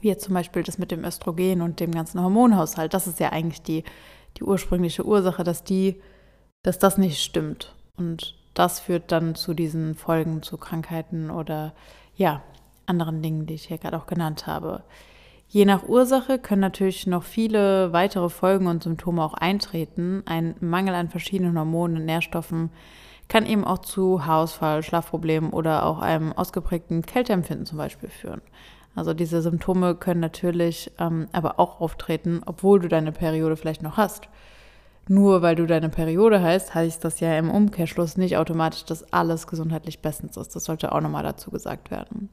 wie 0.00 0.08
jetzt 0.08 0.24
zum 0.24 0.32
Beispiel 0.32 0.62
das 0.62 0.78
mit 0.78 0.90
dem 0.90 1.04
Östrogen 1.04 1.60
und 1.60 1.78
dem 1.78 1.92
ganzen 1.92 2.22
Hormonhaushalt. 2.22 2.94
Das 2.94 3.06
ist 3.06 3.20
ja 3.20 3.32
eigentlich 3.32 3.60
die, 3.60 3.84
die 4.38 4.44
ursprüngliche 4.44 5.04
Ursache, 5.04 5.44
dass 5.44 5.62
die, 5.62 6.00
dass 6.62 6.78
das 6.78 6.96
nicht 6.96 7.22
stimmt. 7.22 7.74
Und 7.98 8.34
das 8.54 8.80
führt 8.80 9.12
dann 9.12 9.34
zu 9.34 9.52
diesen 9.52 9.94
Folgen, 9.94 10.42
zu 10.42 10.56
Krankheiten 10.56 11.30
oder 11.30 11.74
ja, 12.16 12.42
anderen 12.86 13.20
Dingen, 13.20 13.44
die 13.44 13.54
ich 13.54 13.66
hier 13.66 13.76
gerade 13.76 13.98
auch 13.98 14.06
genannt 14.06 14.46
habe. 14.46 14.84
Je 15.48 15.66
nach 15.66 15.86
Ursache 15.86 16.38
können 16.38 16.62
natürlich 16.62 17.06
noch 17.06 17.24
viele 17.24 17.92
weitere 17.92 18.30
Folgen 18.30 18.68
und 18.68 18.84
Symptome 18.84 19.22
auch 19.22 19.34
eintreten. 19.34 20.22
Ein 20.24 20.54
Mangel 20.60 20.94
an 20.94 21.10
verschiedenen 21.10 21.58
Hormonen 21.58 21.98
und 21.98 22.06
Nährstoffen 22.06 22.70
kann 23.30 23.46
eben 23.46 23.64
auch 23.64 23.78
zu 23.78 24.26
Haarausfall, 24.26 24.82
Schlafproblemen 24.82 25.50
oder 25.50 25.86
auch 25.86 26.00
einem 26.00 26.34
ausgeprägten 26.34 27.00
Kälteempfinden 27.00 27.64
zum 27.64 27.78
Beispiel 27.78 28.10
führen. 28.10 28.42
Also 28.94 29.14
diese 29.14 29.40
Symptome 29.40 29.94
können 29.94 30.20
natürlich 30.20 30.92
ähm, 30.98 31.28
aber 31.32 31.58
auch 31.58 31.80
auftreten, 31.80 32.42
obwohl 32.44 32.80
du 32.80 32.88
deine 32.88 33.12
Periode 33.12 33.56
vielleicht 33.56 33.82
noch 33.82 33.96
hast 33.96 34.28
nur 35.10 35.42
weil 35.42 35.56
du 35.56 35.66
deine 35.66 35.88
Periode 35.88 36.40
heißt, 36.40 36.72
heißt 36.72 37.04
das 37.04 37.18
ja 37.18 37.36
im 37.36 37.50
Umkehrschluss 37.50 38.16
nicht 38.16 38.36
automatisch, 38.36 38.84
dass 38.84 39.12
alles 39.12 39.48
gesundheitlich 39.48 40.02
bestens 40.02 40.36
ist. 40.36 40.54
Das 40.54 40.62
sollte 40.62 40.92
auch 40.92 41.00
nochmal 41.00 41.24
dazu 41.24 41.50
gesagt 41.50 41.90
werden. 41.90 42.28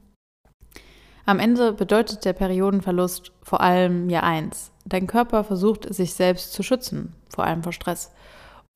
Am 1.26 1.40
Ende 1.40 1.72
bedeutet 1.72 2.24
der 2.24 2.34
Periodenverlust 2.34 3.32
vor 3.42 3.60
allem 3.62 4.08
ja 4.08 4.20
eins. 4.20 4.70
Dein 4.84 5.08
Körper 5.08 5.42
versucht, 5.42 5.92
sich 5.92 6.14
selbst 6.14 6.52
zu 6.52 6.62
schützen, 6.62 7.14
vor 7.28 7.42
allem 7.42 7.64
vor 7.64 7.72
Stress. 7.72 8.12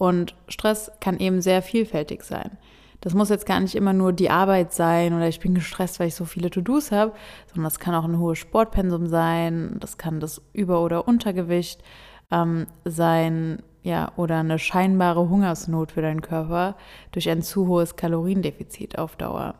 Und 0.03 0.35
Stress 0.49 0.91
kann 0.99 1.21
eben 1.21 1.41
sehr 1.41 1.63
vielfältig 1.63 2.25
sein. 2.25 2.59
Das 3.03 3.15
muss 3.15 3.29
jetzt 3.29 3.47
gar 3.47 3.61
nicht 3.61 3.77
immer 3.77 3.93
nur 3.93 4.13
die 4.13 4.31
Arbeit 4.31 4.73
sein 4.73 5.15
oder 5.15 5.29
ich 5.29 5.39
bin 5.39 5.55
gestresst, 5.55 6.01
weil 6.01 6.09
ich 6.09 6.17
so 6.17 6.25
viele 6.25 6.51
To-Dos 6.51 6.91
habe, 6.91 7.13
sondern 7.47 7.63
das 7.63 7.79
kann 7.79 7.95
auch 7.95 8.03
ein 8.03 8.19
hohes 8.19 8.39
Sportpensum 8.39 9.07
sein, 9.07 9.77
das 9.79 9.99
kann 9.99 10.19
das 10.19 10.43
Über- 10.53 10.83
oder 10.83 11.07
Untergewicht 11.07 11.85
ähm, 12.33 12.67
sein, 12.85 13.63
ja, 13.85 14.11
oder 14.17 14.41
eine 14.41 14.59
scheinbare 14.59 15.29
Hungersnot 15.29 15.93
für 15.93 16.03
deinen 16.03 16.21
Körper 16.21 16.75
durch 17.13 17.31
ein 17.31 17.43
zu 17.43 17.69
hohes 17.69 17.95
Kaloriendefizit 17.95 18.99
auf 18.99 19.15
Dauer. 19.15 19.55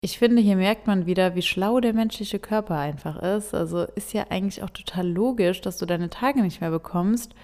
ich 0.00 0.16
finde, 0.16 0.42
hier 0.42 0.54
merkt 0.54 0.86
man 0.86 1.06
wieder, 1.06 1.34
wie 1.34 1.42
schlau 1.42 1.80
der 1.80 1.92
menschliche 1.92 2.38
Körper 2.38 2.78
einfach 2.78 3.20
ist. 3.20 3.52
Also 3.52 3.82
ist 3.96 4.12
ja 4.12 4.26
eigentlich 4.30 4.62
auch 4.62 4.70
total 4.70 5.08
logisch, 5.08 5.60
dass 5.60 5.78
du 5.78 5.86
deine 5.86 6.08
Tage 6.08 6.40
nicht 6.40 6.60
mehr 6.60 6.70
bekommst, 6.70 7.34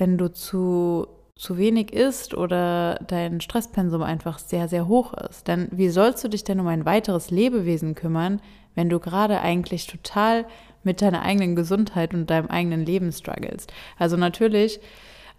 wenn 0.00 0.16
du 0.16 0.32
zu, 0.32 1.06
zu 1.36 1.58
wenig 1.58 1.92
isst 1.92 2.34
oder 2.34 2.98
dein 3.06 3.40
Stresspensum 3.40 4.02
einfach 4.02 4.38
sehr, 4.38 4.66
sehr 4.66 4.88
hoch 4.88 5.12
ist. 5.12 5.46
Denn 5.46 5.68
wie 5.70 5.90
sollst 5.90 6.24
du 6.24 6.28
dich 6.28 6.42
denn 6.42 6.58
um 6.58 6.66
ein 6.66 6.86
weiteres 6.86 7.30
Lebewesen 7.30 7.94
kümmern, 7.94 8.40
wenn 8.74 8.88
du 8.88 8.98
gerade 8.98 9.40
eigentlich 9.40 9.86
total 9.86 10.46
mit 10.82 11.02
deiner 11.02 11.22
eigenen 11.22 11.54
Gesundheit 11.54 12.14
und 12.14 12.30
deinem 12.30 12.48
eigenen 12.48 12.84
Leben 12.84 13.12
strugglest? 13.12 13.72
Also 13.98 14.16
natürlich, 14.16 14.80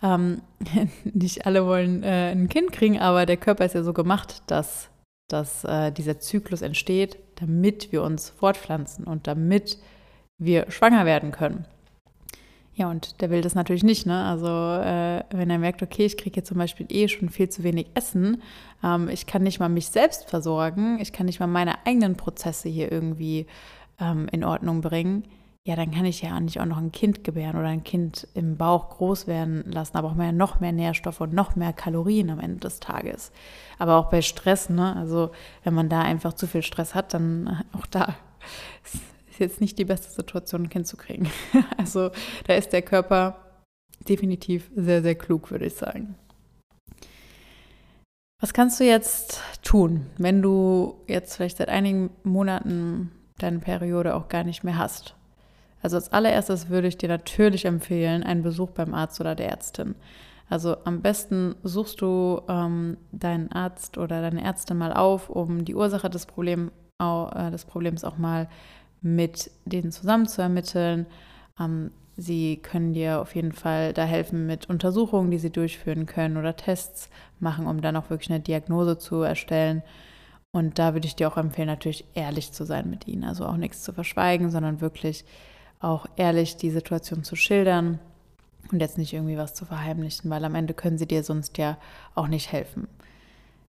ähm, 0.04 0.42
nicht 1.04 1.48
alle 1.48 1.66
wollen 1.66 2.04
äh, 2.04 2.32
ein 2.32 2.48
Kind 2.48 2.72
kriegen, 2.72 3.00
aber 3.00 3.26
der 3.26 3.38
Körper 3.38 3.66
ist 3.66 3.76
ja 3.76 3.84
so 3.84 3.94
gemacht, 3.94 4.44
dass 4.48 4.92
dass 5.28 5.64
äh, 5.64 5.94
dieser 5.94 6.20
Zyklus 6.20 6.62
entsteht, 6.62 7.18
damit 7.36 7.94
wir 7.94 8.04
uns 8.04 8.30
fortpflanzen 8.30 9.06
und 9.06 9.28
damit 9.28 9.78
wir 10.38 10.70
schwanger 10.70 11.06
werden 11.06 11.32
können. 11.32 11.66
Ja, 12.74 12.90
und 12.90 13.22
der 13.22 13.30
will 13.30 13.42
das 13.42 13.54
natürlich 13.54 13.84
nicht. 13.84 14.06
Ne? 14.06 14.24
Also 14.24 14.48
äh, 14.48 15.24
wenn 15.32 15.50
er 15.50 15.60
merkt, 15.60 15.84
okay, 15.84 16.06
ich 16.06 16.18
kriege 16.18 16.38
jetzt 16.38 16.48
zum 16.48 16.58
Beispiel 16.58 16.86
eh 16.90 17.08
schon 17.08 17.30
viel 17.30 17.50
zu 17.50 17.64
wenig 17.64 17.88
Essen, 17.96 18.42
ähm, 18.84 19.10
ich 19.10 19.26
kann 19.26 19.44
nicht 19.44 19.60
mal 19.60 19.70
mich 19.70 19.88
selbst 19.88 20.30
versorgen, 20.30 20.98
ich 21.00 21.12
kann 21.12 21.26
nicht 21.26 21.40
mal 21.40 21.48
meine 21.48 21.86
eigenen 21.86 22.16
Prozesse 22.16 22.70
hier 22.70 22.92
irgendwie 22.92 23.46
ähm, 24.00 24.30
in 24.32 24.46
Ordnung 24.46 24.82
bringen, 24.82 25.26
ja, 25.64 25.76
dann 25.76 25.92
kann 25.92 26.06
ich 26.06 26.24
ja 26.24 26.40
nicht 26.40 26.60
auch 26.60 26.66
noch 26.66 26.78
ein 26.78 26.92
Kind 26.92 27.24
gebären 27.24 27.56
oder 27.56 27.68
ein 27.68 27.84
Kind 27.84 28.28
im 28.34 28.58
Bauch 28.58 28.90
groß 28.90 29.28
werden 29.28 29.64
lassen, 29.72 29.96
aber 29.96 30.08
auch 30.08 30.16
mehr, 30.16 30.32
noch 30.32 30.60
mehr 30.60 30.72
Nährstoffe 30.72 31.22
und 31.22 31.34
noch 31.34 31.56
mehr 31.56 31.72
Kalorien 31.72 32.32
am 32.32 32.40
Ende 32.40 32.60
des 32.60 32.80
Tages. 32.80 33.32
Aber 33.78 33.98
auch 33.98 34.10
bei 34.10 34.24
Stress, 34.24 34.70
ne? 34.70 34.96
Also 34.96 35.30
wenn 35.64 35.76
man 35.76 35.88
da 35.88 36.02
einfach 36.02 36.34
zu 36.34 36.48
viel 36.48 36.64
Stress 36.64 36.96
hat, 36.96 37.14
dann 37.14 37.64
auch 37.74 37.86
da 37.86 38.16
ist 39.32 39.40
jetzt 39.40 39.62
nicht 39.62 39.80
die 39.80 39.86
beste 39.86 40.10
Situation, 40.10 40.64
ein 40.64 40.70
Kind 40.70 40.88
zu 40.88 40.98
kriegen. 40.98 41.30
Also 41.78 42.12
da 42.48 42.54
ist 42.54 42.74
der 42.74 42.82
Körper 42.82 43.38
definitiv 44.08 44.70
sehr, 44.76 45.02
sehr 45.02 45.16
klug, 45.16 45.52
würde 45.52 45.66
ich 45.66 45.76
sagen. 45.76 46.16
Was 48.40 48.54
kannst 48.54 48.80
du 48.80 48.84
jetzt 48.84 49.42
tun, 49.62 50.08
wenn 50.18 50.42
du 50.42 51.04
jetzt 51.08 51.36
vielleicht 51.36 51.58
seit 51.58 51.70
einigen 51.70 52.10
Monaten 52.24 53.12
deine 53.38 53.60
Periode 53.60 54.16
auch 54.16 54.30
gar 54.30 54.44
nicht 54.44 54.64
mehr 54.64 54.78
hast? 54.78 55.16
Also 55.82 55.96
als 55.96 56.12
allererstes 56.12 56.70
würde 56.70 56.88
ich 56.88 56.98
dir 56.98 57.10
natürlich 57.10 57.66
empfehlen, 57.66 58.24
einen 58.24 58.44
Besuch 58.44 58.72
beim 58.72 58.94
Arzt 58.94 59.20
oder 59.22 59.36
der 59.36 59.50
Ärztin. 59.50 59.96
Also 60.50 60.76
am 60.84 61.02
besten 61.02 61.56
suchst 61.64 62.02
du 62.02 62.42
ähm, 62.50 62.98
deinen 63.12 63.52
Arzt 63.52 63.98
oder 63.98 64.22
deine 64.22 64.44
Ärztin 64.44 64.78
mal 64.78 64.94
auf, 64.94 65.30
um 65.30 65.64
die 65.64 65.76
Ursache 65.76 66.10
des, 66.10 66.26
Problem, 66.26 66.72
äh, 67.00 67.52
des 67.52 67.66
Problems 67.66 68.04
auch 68.04 68.18
mal 68.18 68.50
mit 69.02 69.52
denen 69.66 69.92
zusammen 69.92 70.28
zu 70.28 70.42
ermitteln. 70.42 71.06
Ähm, 71.60 71.92
sie 72.18 72.58
können 72.58 72.94
dir 72.94 73.20
auf 73.22 73.36
jeden 73.36 73.52
Fall 73.52 73.94
da 73.94 74.04
helfen 74.04 74.46
mit 74.46 74.70
Untersuchungen, 74.70 75.32
die 75.32 75.40
sie 75.40 75.50
durchführen 75.50 76.06
können 76.06 76.38
oder 76.38 76.56
Tests 76.56 77.10
machen, 77.40 77.68
um 77.68 77.82
dann 77.82 77.96
auch 77.96 78.10
wirklich 78.10 78.30
eine 78.30 78.40
Diagnose 78.40 78.98
zu 78.98 79.22
erstellen. 79.22 79.82
Und 80.52 80.80
da 80.80 80.94
würde 80.94 81.08
ich 81.08 81.16
dir 81.16 81.28
auch 81.28 81.38
empfehlen, 81.38 81.68
natürlich 81.68 82.06
ehrlich 82.14 82.52
zu 82.52 82.66
sein 82.66 82.90
mit 82.90 83.08
ihnen. 83.08 83.24
Also 83.24 83.46
auch 83.46 83.58
nichts 83.58 83.84
zu 83.84 83.94
verschweigen, 83.94 84.52
sondern 84.52 84.82
wirklich 84.82 85.26
auch 85.80 86.06
ehrlich 86.16 86.58
die 86.58 86.70
Situation 86.70 87.24
zu 87.24 87.36
schildern 87.36 88.00
und 88.72 88.80
jetzt 88.80 88.98
nicht 88.98 89.14
irgendwie 89.14 89.38
was 89.38 89.54
zu 89.54 89.66
verheimlichen, 89.66 90.30
weil 90.30 90.46
am 90.46 90.56
Ende 90.56 90.74
können 90.74 90.98
sie 90.98 91.08
dir 91.08 91.24
sonst 91.24 91.58
ja 91.58 91.78
auch 92.16 92.28
nicht 92.28 92.52
helfen. 92.52 92.88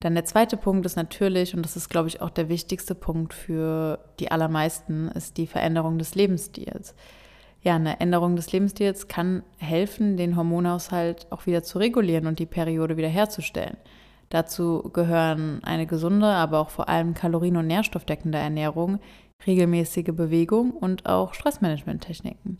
Dann 0.00 0.14
der 0.14 0.26
zweite 0.26 0.56
Punkt 0.56 0.84
ist 0.84 0.96
natürlich, 0.96 1.54
und 1.54 1.62
das 1.62 1.76
ist, 1.76 1.88
glaube 1.88 2.08
ich, 2.08 2.20
auch 2.20 2.30
der 2.30 2.48
wichtigste 2.48 2.94
Punkt 2.94 3.32
für 3.32 3.98
die 4.20 4.30
allermeisten, 4.30 5.08
ist 5.08 5.38
die 5.38 5.46
Veränderung 5.46 5.98
des 5.98 6.14
Lebensstils. 6.14 6.94
Ja, 7.62 7.74
eine 7.76 7.98
Änderung 7.98 8.36
des 8.36 8.52
Lebensstils 8.52 9.08
kann 9.08 9.42
helfen, 9.58 10.16
den 10.16 10.36
Hormonhaushalt 10.36 11.26
auch 11.30 11.46
wieder 11.46 11.62
zu 11.62 11.78
regulieren 11.78 12.26
und 12.26 12.38
die 12.38 12.46
Periode 12.46 12.96
wiederherzustellen. 12.96 13.76
Dazu 14.28 14.90
gehören 14.92 15.64
eine 15.64 15.86
gesunde, 15.86 16.26
aber 16.26 16.60
auch 16.60 16.70
vor 16.70 16.88
allem 16.88 17.14
kalorien- 17.14 17.56
und 17.56 17.66
nährstoffdeckende 17.66 18.38
Ernährung, 18.38 18.98
regelmäßige 19.46 20.12
Bewegung 20.12 20.72
und 20.72 21.06
auch 21.06 21.34
Stressmanagement-Techniken. 21.34 22.58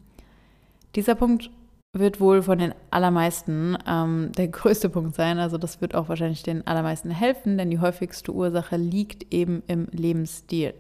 Dieser 0.94 1.14
Punkt 1.14 1.50
wird 1.98 2.20
wohl 2.20 2.42
von 2.42 2.58
den 2.58 2.74
allermeisten 2.90 3.76
ähm, 3.86 4.32
der 4.36 4.48
größte 4.48 4.88
Punkt 4.88 5.14
sein. 5.14 5.38
Also 5.38 5.58
das 5.58 5.80
wird 5.80 5.94
auch 5.94 6.08
wahrscheinlich 6.08 6.42
den 6.42 6.66
allermeisten 6.66 7.10
helfen, 7.10 7.58
denn 7.58 7.70
die 7.70 7.80
häufigste 7.80 8.32
Ursache 8.32 8.76
liegt 8.76 9.32
eben 9.32 9.62
im 9.66 9.88
Lebensstil. 9.92 10.74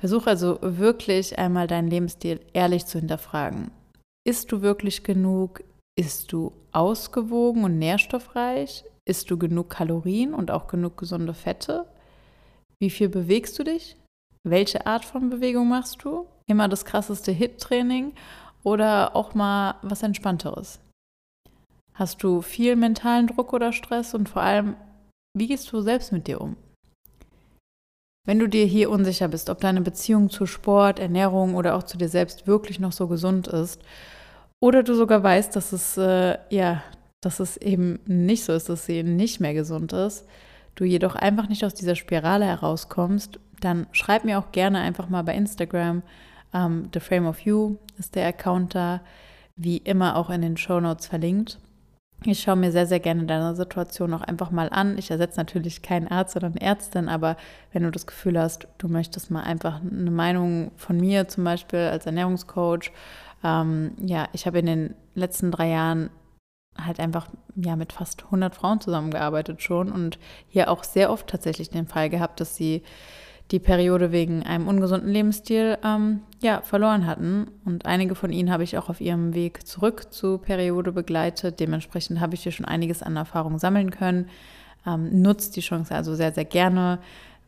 Versuch 0.00 0.26
also 0.26 0.58
wirklich 0.60 1.38
einmal 1.38 1.66
deinen 1.66 1.88
Lebensstil 1.88 2.40
ehrlich 2.52 2.86
zu 2.86 2.98
hinterfragen. 2.98 3.70
Isst 4.26 4.52
du 4.52 4.62
wirklich 4.62 5.04
genug? 5.04 5.62
Isst 5.98 6.32
du 6.32 6.52
ausgewogen 6.72 7.64
und 7.64 7.78
nährstoffreich? 7.78 8.84
Isst 9.08 9.30
du 9.30 9.38
genug 9.38 9.70
Kalorien 9.70 10.34
und 10.34 10.50
auch 10.50 10.66
genug 10.66 10.98
gesunde 10.98 11.32
Fette? 11.32 11.86
Wie 12.78 12.90
viel 12.90 13.08
bewegst 13.08 13.58
du 13.58 13.64
dich? 13.64 13.96
welche 14.46 14.86
Art 14.86 15.04
von 15.04 15.28
Bewegung 15.28 15.68
machst 15.68 16.04
du? 16.04 16.26
Immer 16.46 16.68
das 16.68 16.84
krasseste 16.84 17.32
Hit-Training 17.32 18.12
oder 18.66 19.14
auch 19.14 19.32
mal 19.34 19.76
was 19.82 20.02
Entspannteres? 20.02 20.80
Hast 21.94 22.22
du 22.24 22.42
viel 22.42 22.74
mentalen 22.74 23.28
Druck 23.28 23.52
oder 23.52 23.72
Stress 23.72 24.12
und 24.12 24.28
vor 24.28 24.42
allem, 24.42 24.74
wie 25.38 25.46
gehst 25.46 25.70
du 25.70 25.80
selbst 25.80 26.10
mit 26.10 26.26
dir 26.26 26.40
um? 26.40 26.56
Wenn 28.26 28.40
du 28.40 28.48
dir 28.48 28.66
hier 28.66 28.90
unsicher 28.90 29.28
bist, 29.28 29.50
ob 29.50 29.60
deine 29.60 29.82
Beziehung 29.82 30.30
zu 30.30 30.46
Sport, 30.46 30.98
Ernährung 30.98 31.54
oder 31.54 31.76
auch 31.76 31.84
zu 31.84 31.96
dir 31.96 32.08
selbst 32.08 32.48
wirklich 32.48 32.80
noch 32.80 32.90
so 32.90 33.06
gesund 33.06 33.46
ist, 33.46 33.80
oder 34.60 34.82
du 34.82 34.94
sogar 34.94 35.22
weißt, 35.22 35.54
dass 35.54 35.72
es 35.72 35.96
äh, 35.96 36.36
ja, 36.50 36.82
dass 37.20 37.38
es 37.38 37.56
eben 37.58 38.00
nicht 38.04 38.42
so 38.42 38.52
ist, 38.52 38.68
dass 38.68 38.84
sie 38.84 39.04
nicht 39.04 39.38
mehr 39.38 39.54
gesund 39.54 39.92
ist, 39.92 40.26
du 40.74 40.84
jedoch 40.84 41.14
einfach 41.14 41.48
nicht 41.48 41.64
aus 41.64 41.74
dieser 41.74 41.94
Spirale 41.94 42.46
herauskommst, 42.46 43.38
dann 43.60 43.86
schreib 43.92 44.24
mir 44.24 44.40
auch 44.40 44.50
gerne 44.50 44.80
einfach 44.80 45.08
mal 45.08 45.22
bei 45.22 45.36
Instagram. 45.36 46.02
Ähm, 46.56 46.88
The 46.92 47.00
Frame 47.00 47.26
of 47.26 47.40
You 47.40 47.76
ist 47.98 48.14
der 48.14 48.26
Account 48.26 48.74
da, 48.74 49.00
wie 49.56 49.78
immer 49.78 50.16
auch 50.16 50.30
in 50.30 50.42
den 50.42 50.56
Show 50.56 50.80
Notes 50.80 51.06
verlinkt. 51.06 51.58
Ich 52.24 52.40
schaue 52.40 52.56
mir 52.56 52.72
sehr, 52.72 52.86
sehr 52.86 52.98
gerne 52.98 53.24
deine 53.24 53.54
Situation 53.54 54.14
auch 54.14 54.22
einfach 54.22 54.50
mal 54.50 54.70
an. 54.70 54.96
Ich 54.96 55.10
ersetze 55.10 55.38
natürlich 55.38 55.82
keinen 55.82 56.08
Arzt 56.08 56.34
oder 56.34 56.46
eine 56.46 56.60
Ärztin, 56.60 57.08
aber 57.08 57.36
wenn 57.72 57.82
du 57.82 57.90
das 57.90 58.06
Gefühl 58.06 58.40
hast, 58.40 58.66
du 58.78 58.88
möchtest 58.88 59.30
mal 59.30 59.42
einfach 59.42 59.80
eine 59.82 60.10
Meinung 60.10 60.70
von 60.76 60.96
mir 60.96 61.28
zum 61.28 61.44
Beispiel 61.44 61.80
als 61.80 62.06
Ernährungscoach, 62.06 62.90
ähm, 63.44 63.92
ja, 64.00 64.28
ich 64.32 64.46
habe 64.46 64.58
in 64.58 64.66
den 64.66 64.94
letzten 65.14 65.50
drei 65.50 65.68
Jahren 65.68 66.10
halt 66.78 67.00
einfach 67.00 67.28
ja 67.54 67.76
mit 67.76 67.92
fast 67.92 68.24
100 68.24 68.54
Frauen 68.54 68.80
zusammengearbeitet 68.80 69.62
schon 69.62 69.92
und 69.92 70.18
hier 70.48 70.70
auch 70.70 70.84
sehr 70.84 71.10
oft 71.10 71.26
tatsächlich 71.26 71.70
den 71.70 71.86
Fall 71.86 72.10
gehabt, 72.10 72.40
dass 72.40 72.56
sie 72.56 72.82
die 73.52 73.60
Periode 73.60 74.10
wegen 74.10 74.42
einem 74.42 74.66
ungesunden 74.66 75.10
Lebensstil 75.10 75.78
ähm, 75.84 76.20
ja, 76.40 76.62
verloren 76.62 77.06
hatten. 77.06 77.46
Und 77.64 77.86
einige 77.86 78.14
von 78.14 78.32
ihnen 78.32 78.50
habe 78.50 78.64
ich 78.64 78.76
auch 78.76 78.88
auf 78.88 79.00
ihrem 79.00 79.34
Weg 79.34 79.66
zurück 79.66 80.12
zur 80.12 80.42
Periode 80.42 80.92
begleitet. 80.92 81.60
Dementsprechend 81.60 82.20
habe 82.20 82.34
ich 82.34 82.42
hier 82.42 82.52
schon 82.52 82.66
einiges 82.66 83.02
an 83.02 83.16
Erfahrung 83.16 83.58
sammeln 83.58 83.90
können. 83.90 84.28
Ähm, 84.84 85.22
nutzt 85.22 85.54
die 85.56 85.60
Chance 85.60 85.94
also 85.94 86.14
sehr, 86.14 86.32
sehr 86.32 86.44
gerne, 86.44 86.98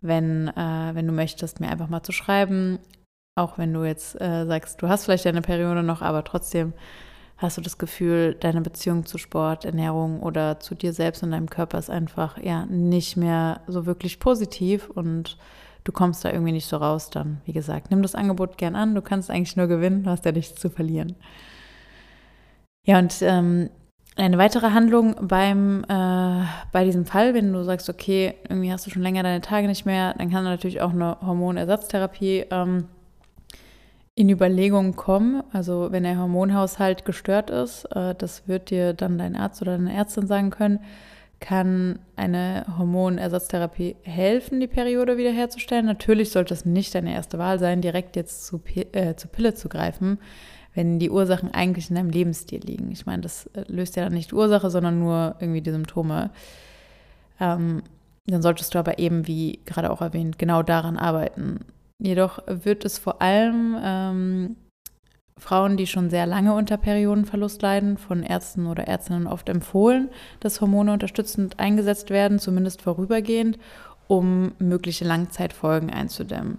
wenn, 0.01 0.49
äh, 0.49 0.91
wenn 0.95 1.07
du 1.07 1.13
möchtest, 1.13 1.61
mir 1.61 1.69
einfach 1.69 1.89
mal 1.89 2.03
zu 2.03 2.13
schreiben. 2.13 2.79
Auch 3.37 3.59
wenn 3.59 3.73
du 3.73 3.85
jetzt 3.85 4.21
äh, 4.21 4.47
sagst, 4.47 4.81
du 4.83 4.89
hast 4.89 5.05
vielleicht 5.05 5.25
deine 5.25 5.43
Periode 5.43 5.83
noch, 5.83 6.03
aber 6.03 6.23
trotzdem 6.23 6.75
hast 7.39 7.57
du 7.57 7.61
das 7.61 7.79
Gefühl, 7.79 8.35
deine 8.35 8.61
Beziehung 8.61 9.07
zu 9.07 9.17
Sport, 9.17 9.65
Ernährung 9.65 10.21
oder 10.21 10.59
zu 10.61 10.75
dir 10.75 10.93
selbst 10.93 11.23
und 11.23 11.31
deinem 11.31 11.49
Körper 11.49 11.79
ist 11.79 11.91
einfach 11.91 12.39
ja 12.43 12.67
nicht 12.67 13.17
mehr 13.17 13.61
so 13.69 13.87
wirklich 13.87 14.19
positiv 14.19 14.91
und 14.91 15.39
du 15.89 15.93
kommst 15.93 16.23
da 16.23 16.31
irgendwie 16.31 16.53
nicht 16.53 16.67
so 16.67 16.77
raus, 16.77 17.09
dann, 17.09 17.41
wie 17.47 17.55
gesagt, 17.55 17.91
nimm 17.91 18.03
das 18.03 18.15
Angebot 18.15 18.59
gern 18.59 18.77
an. 18.77 18.95
Du 18.95 19.01
kannst 19.01 19.31
eigentlich 19.31 19.57
nur 19.57 19.69
gewinnen, 19.69 20.03
du 20.03 20.11
hast 20.11 20.27
ja 20.27 20.33
nichts 20.33 20.61
zu 20.61 20.69
verlieren. 20.69 21.17
Ja, 22.85 22.99
und 22.99 23.17
ähm, 23.23 23.71
eine 24.15 24.37
weitere 24.37 24.73
Handlung 24.73 25.17
beim, 25.23 25.85
äh, 25.89 26.45
bei 26.73 26.85
diesem 26.85 27.07
Fall, 27.07 27.33
wenn 27.33 27.55
du 27.55 27.65
sagst, 27.65 27.89
okay, 27.89 28.35
irgendwie 28.51 28.71
hast 28.71 28.87
du 28.87 28.91
schon 28.91 29.01
länger 29.01 29.23
deine 29.23 29.41
Tage 29.41 29.67
nicht 29.67 29.87
mehr, 29.87 30.13
dann 30.19 30.29
kann 30.31 30.45
natürlich 30.45 30.83
auch 30.83 30.93
eine 30.93 31.17
Hormonersatztherapie 31.23 32.45
ähm, 32.51 32.89
in 34.15 34.29
Überlegung 34.29 34.95
kommen. 34.95 35.43
Also 35.55 35.89
wenn 35.91 36.03
der 36.03 36.19
Hormonhaushalt 36.19 37.07
gestört 37.07 37.49
ist, 37.49 37.87
äh, 37.97 38.15
das 38.15 38.47
wird 38.47 38.69
dir 38.69 38.93
dann 38.93 39.17
dein 39.17 39.37
Arzt 39.37 39.63
oder 39.63 39.79
deine 39.79 39.95
Ärztin 39.95 40.27
sagen 40.27 40.51
können, 40.51 40.81
kann 41.41 42.01
eine 42.17 42.67
Hormonersatztherapie 42.79 43.97
helfen, 44.03 44.61
die 44.61 44.67
Periode 44.67 45.17
wiederherzustellen. 45.17 45.87
Natürlich 45.87 46.31
sollte 46.31 46.55
es 46.55 46.65
nicht 46.65 46.95
deine 46.95 47.15
erste 47.15 47.39
Wahl 47.39 47.59
sein, 47.59 47.81
direkt 47.81 48.17
jetzt 48.17 48.47
zu, 48.47 48.61
äh, 48.93 49.15
zur 49.15 49.31
Pille 49.31 49.55
zu 49.55 49.69
greifen, 49.69 50.19
wenn 50.75 50.99
die 50.99 51.11
Ursachen 51.11 51.53
eigentlich 51.55 51.91
in 51.91 51.97
deinem 51.97 52.11
Lebensstil 52.11 52.61
liegen. 52.61 52.91
Ich 52.91 53.07
meine, 53.07 53.23
das 53.23 53.47
äh, 53.55 53.65
löst 53.69 53.97
ja 53.97 54.05
dann 54.05 54.15
nicht 54.15 54.33
die 54.33 54.35
Ursache, 54.35 54.71
sondern 54.71 54.99
nur 54.99 55.37
irgendwie 55.39 55.63
die 55.63 55.71
Symptome. 55.71 56.31
Ähm, 57.41 57.83
dann 58.27 58.43
solltest 58.43 58.75
du 58.75 58.79
aber 58.79 58.99
eben, 58.99 59.27
wie 59.27 59.61
gerade 59.65 59.91
auch 59.91 60.01
erwähnt, 60.01 60.39
genau 60.39 60.63
daran 60.63 60.97
arbeiten. 60.97 61.61
Jedoch 61.99 62.41
wird 62.47 62.85
es 62.85 62.99
vor 62.99 63.23
allem 63.23 63.77
ähm, 63.83 64.57
Frauen, 65.39 65.77
die 65.77 65.87
schon 65.87 66.11
sehr 66.11 66.27
lange 66.27 66.55
unter 66.55 66.77
Periodenverlust 66.77 67.63
leiden, 67.63 67.97
von 67.97 68.23
Ärzten 68.23 68.67
oder 68.67 68.87
Ärztinnen 68.89 69.27
oft 69.27 69.49
empfohlen, 69.49 70.11
dass 70.41 70.61
Hormone 70.61 70.93
unterstützend 70.93 71.59
eingesetzt 71.59 72.11
werden, 72.11 72.39
zumindest 72.39 72.83
vorübergehend, 72.83 73.59
um 74.07 74.53
mögliche 74.59 75.05
Langzeitfolgen 75.05 75.91
einzudämmen. 75.91 76.59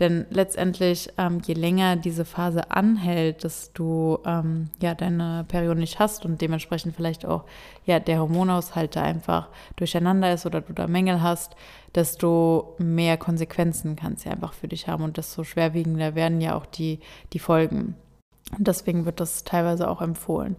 Denn 0.00 0.24
letztendlich, 0.30 1.10
ähm, 1.18 1.40
je 1.44 1.52
länger 1.52 1.96
diese 1.96 2.24
Phase 2.24 2.70
anhält, 2.70 3.44
dass 3.44 3.72
du 3.74 4.18
ähm, 4.24 4.70
ja 4.80 4.94
deine 4.94 5.44
Periode 5.46 5.78
nicht 5.78 5.98
hast 5.98 6.24
und 6.24 6.40
dementsprechend 6.40 6.96
vielleicht 6.96 7.26
auch 7.26 7.44
ja 7.84 8.00
der 8.00 8.18
Hormonhaushalt 8.18 8.96
da 8.96 9.02
einfach 9.02 9.48
durcheinander 9.76 10.32
ist 10.32 10.46
oder 10.46 10.62
du 10.62 10.72
da 10.72 10.86
Mängel 10.86 11.20
hast, 11.20 11.54
desto 11.94 12.76
mehr 12.78 13.18
Konsequenzen 13.18 13.94
kann 13.94 14.14
es 14.14 14.24
ja 14.24 14.32
einfach 14.32 14.54
für 14.54 14.68
dich 14.68 14.88
haben 14.88 15.04
und 15.04 15.18
desto 15.18 15.44
schwerwiegender 15.44 16.14
werden 16.14 16.40
ja 16.40 16.54
auch 16.54 16.64
die, 16.64 17.00
die 17.34 17.38
Folgen. 17.38 17.94
Und 18.56 18.66
deswegen 18.66 19.04
wird 19.04 19.20
das 19.20 19.44
teilweise 19.44 19.88
auch 19.88 20.00
empfohlen. 20.00 20.56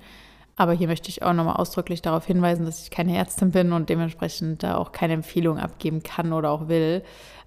Aber 0.55 0.73
hier 0.73 0.87
möchte 0.87 1.09
ich 1.09 1.23
auch 1.23 1.33
nochmal 1.33 1.55
ausdrücklich 1.55 2.01
darauf 2.01 2.25
hinweisen, 2.25 2.65
dass 2.65 2.83
ich 2.83 2.91
keine 2.91 3.17
Ärztin 3.17 3.51
bin 3.51 3.71
und 3.71 3.89
dementsprechend 3.89 4.63
da 4.63 4.77
auch 4.77 4.91
keine 4.91 5.13
Empfehlung 5.13 5.57
abgeben 5.57 6.03
kann 6.03 6.33
oder 6.33 6.51
auch 6.51 6.67
will. 6.67 7.03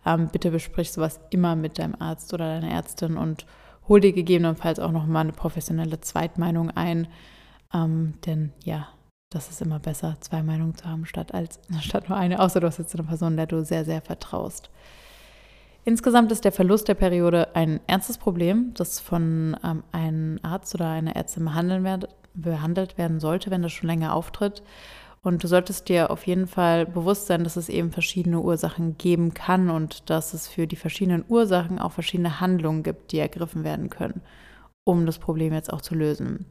Ähm, 0.06 0.28
bitte 0.32 0.50
besprich 0.50 0.90
sowas 0.90 1.20
immer 1.30 1.54
mit 1.54 1.78
deinem 1.78 1.94
Arzt 1.98 2.34
oder 2.34 2.60
deiner 2.60 2.72
Ärztin 2.72 3.16
und 3.16 3.46
hol 3.88 4.00
dir 4.00 4.12
gegebenenfalls 4.12 4.78
auch 4.78 4.90
nochmal 4.90 5.22
eine 5.22 5.32
professionelle 5.32 6.00
Zweitmeinung 6.00 6.70
ein. 6.70 7.08
Ähm, 7.72 8.14
denn 8.26 8.52
ja, 8.64 8.88
das 9.30 9.50
ist 9.50 9.62
immer 9.62 9.78
besser, 9.78 10.16
zwei 10.20 10.42
Meinungen 10.42 10.74
zu 10.74 10.86
haben, 10.86 11.06
statt, 11.06 11.34
als, 11.34 11.60
statt 11.80 12.08
nur 12.08 12.18
eine, 12.18 12.40
außer 12.40 12.60
du 12.60 12.66
hast 12.66 12.78
jetzt 12.78 12.94
eine 12.94 13.04
Person, 13.06 13.36
der 13.36 13.46
du 13.46 13.64
sehr, 13.64 13.84
sehr 13.84 14.00
vertraust. 14.00 14.70
Insgesamt 15.85 16.33
ist 16.33 16.45
der 16.45 16.53
Verlust 16.53 16.88
der 16.88 16.95
Periode 16.95 17.55
ein 17.55 17.79
ernstes 17.87 18.17
Problem, 18.17 18.73
das 18.75 19.00
von 19.00 19.57
ähm, 19.62 19.85
einem 19.93 20.38
Arzt 20.43 20.75
oder 20.75 20.88
einer 20.88 21.14
Ärztin 21.14 21.45
behandelt, 21.45 22.09
behandelt 22.33 22.97
werden 22.97 23.21
sollte, 23.21 23.50
wenn 23.50 23.62
das 23.62 23.73
schon 23.73 23.88
länger 23.88 24.14
auftritt. 24.14 24.62
Und 25.21 25.43
du 25.43 25.49
solltest 25.49 25.88
dir 25.88 26.11
auf 26.11 26.26
jeden 26.26 26.47
Fall 26.47 26.87
bewusst 26.87 27.26
sein, 27.26 27.45
dass 27.45 27.57
es 27.57 27.69
eben 27.69 27.93
verschiedene 27.93 28.41
Ursachen 28.41 28.97
geben 28.99 29.35
kann 29.35 29.71
und 29.71 30.09
dass 30.11 30.35
es 30.35 30.49
für 30.49 30.67
die 30.67 30.76
verschiedenen 30.76 31.25
Ursachen 31.29 31.79
auch 31.79 31.93
verschiedene 31.93 32.41
Handlungen 32.41 32.83
gibt, 32.83 33.12
die 33.12 33.19
ergriffen 33.19 33.64
werden 33.64 33.88
können, 33.88 34.23
um 34.85 35.07
das 35.07 35.19
Problem 35.19 35.53
jetzt 35.53 35.73
auch 35.73 35.81
zu 35.81 35.95
lösen. 35.95 36.47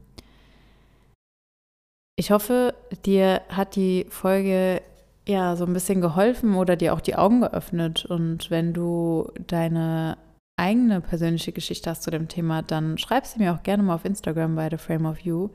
Ich 2.16 2.30
hoffe, 2.30 2.74
dir 3.04 3.42
hat 3.48 3.74
die 3.74 4.06
Folge 4.08 4.82
ja 5.26 5.56
so 5.56 5.64
ein 5.64 5.72
bisschen 5.72 6.00
geholfen 6.00 6.54
oder 6.54 6.76
dir 6.76 6.94
auch 6.94 7.00
die 7.00 7.16
Augen 7.16 7.40
geöffnet. 7.40 8.04
Und 8.04 8.50
wenn 8.50 8.72
du 8.72 9.30
deine 9.46 10.18
eigene 10.56 11.00
persönliche 11.00 11.52
Geschichte 11.52 11.90
hast 11.90 12.02
zu 12.02 12.10
dem 12.10 12.28
Thema, 12.28 12.62
dann 12.62 12.98
schreib 12.98 13.26
sie 13.26 13.38
mir 13.38 13.54
auch 13.54 13.62
gerne 13.62 13.82
mal 13.82 13.94
auf 13.94 14.04
Instagram 14.04 14.54
bei 14.54 14.68
The 14.70 14.76
Frame 14.76 15.06
of 15.06 15.20
You. 15.20 15.50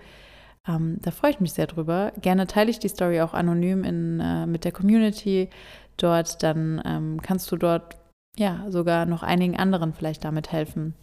Ähm, 0.68 0.98
da 1.02 1.12
freue 1.12 1.32
ich 1.32 1.40
mich 1.40 1.54
sehr 1.54 1.68
drüber. 1.68 2.12
Gerne 2.22 2.48
teile 2.48 2.70
ich 2.70 2.80
die 2.80 2.90
Story 2.90 3.22
auch 3.22 3.34
anonym 3.34 3.84
in, 3.84 4.20
äh, 4.20 4.46
mit 4.46 4.66
der 4.66 4.72
Community 4.72 5.50
dort. 5.98 6.44
Dann 6.44 6.82
ähm, 6.86 7.22
kannst 7.22 7.52
du 7.52 7.56
dort 7.56 7.98
ja 8.38 8.66
sogar 8.70 9.06
noch 9.06 9.24
einigen 9.24 9.58
anderen 9.58 9.94
vielleicht 9.94 10.26
damit 10.26 10.52
helfen. 10.52 10.96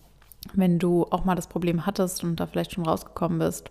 Wenn 0.53 0.79
du 0.79 1.05
auch 1.11 1.25
mal 1.25 1.35
das 1.35 1.49
Problem 1.49 1.87
hattest 1.87 2.23
und 2.23 2.39
da 2.39 2.47
vielleicht 2.47 2.73
schon 2.73 2.87
rausgekommen 2.87 3.39
bist. 3.39 3.71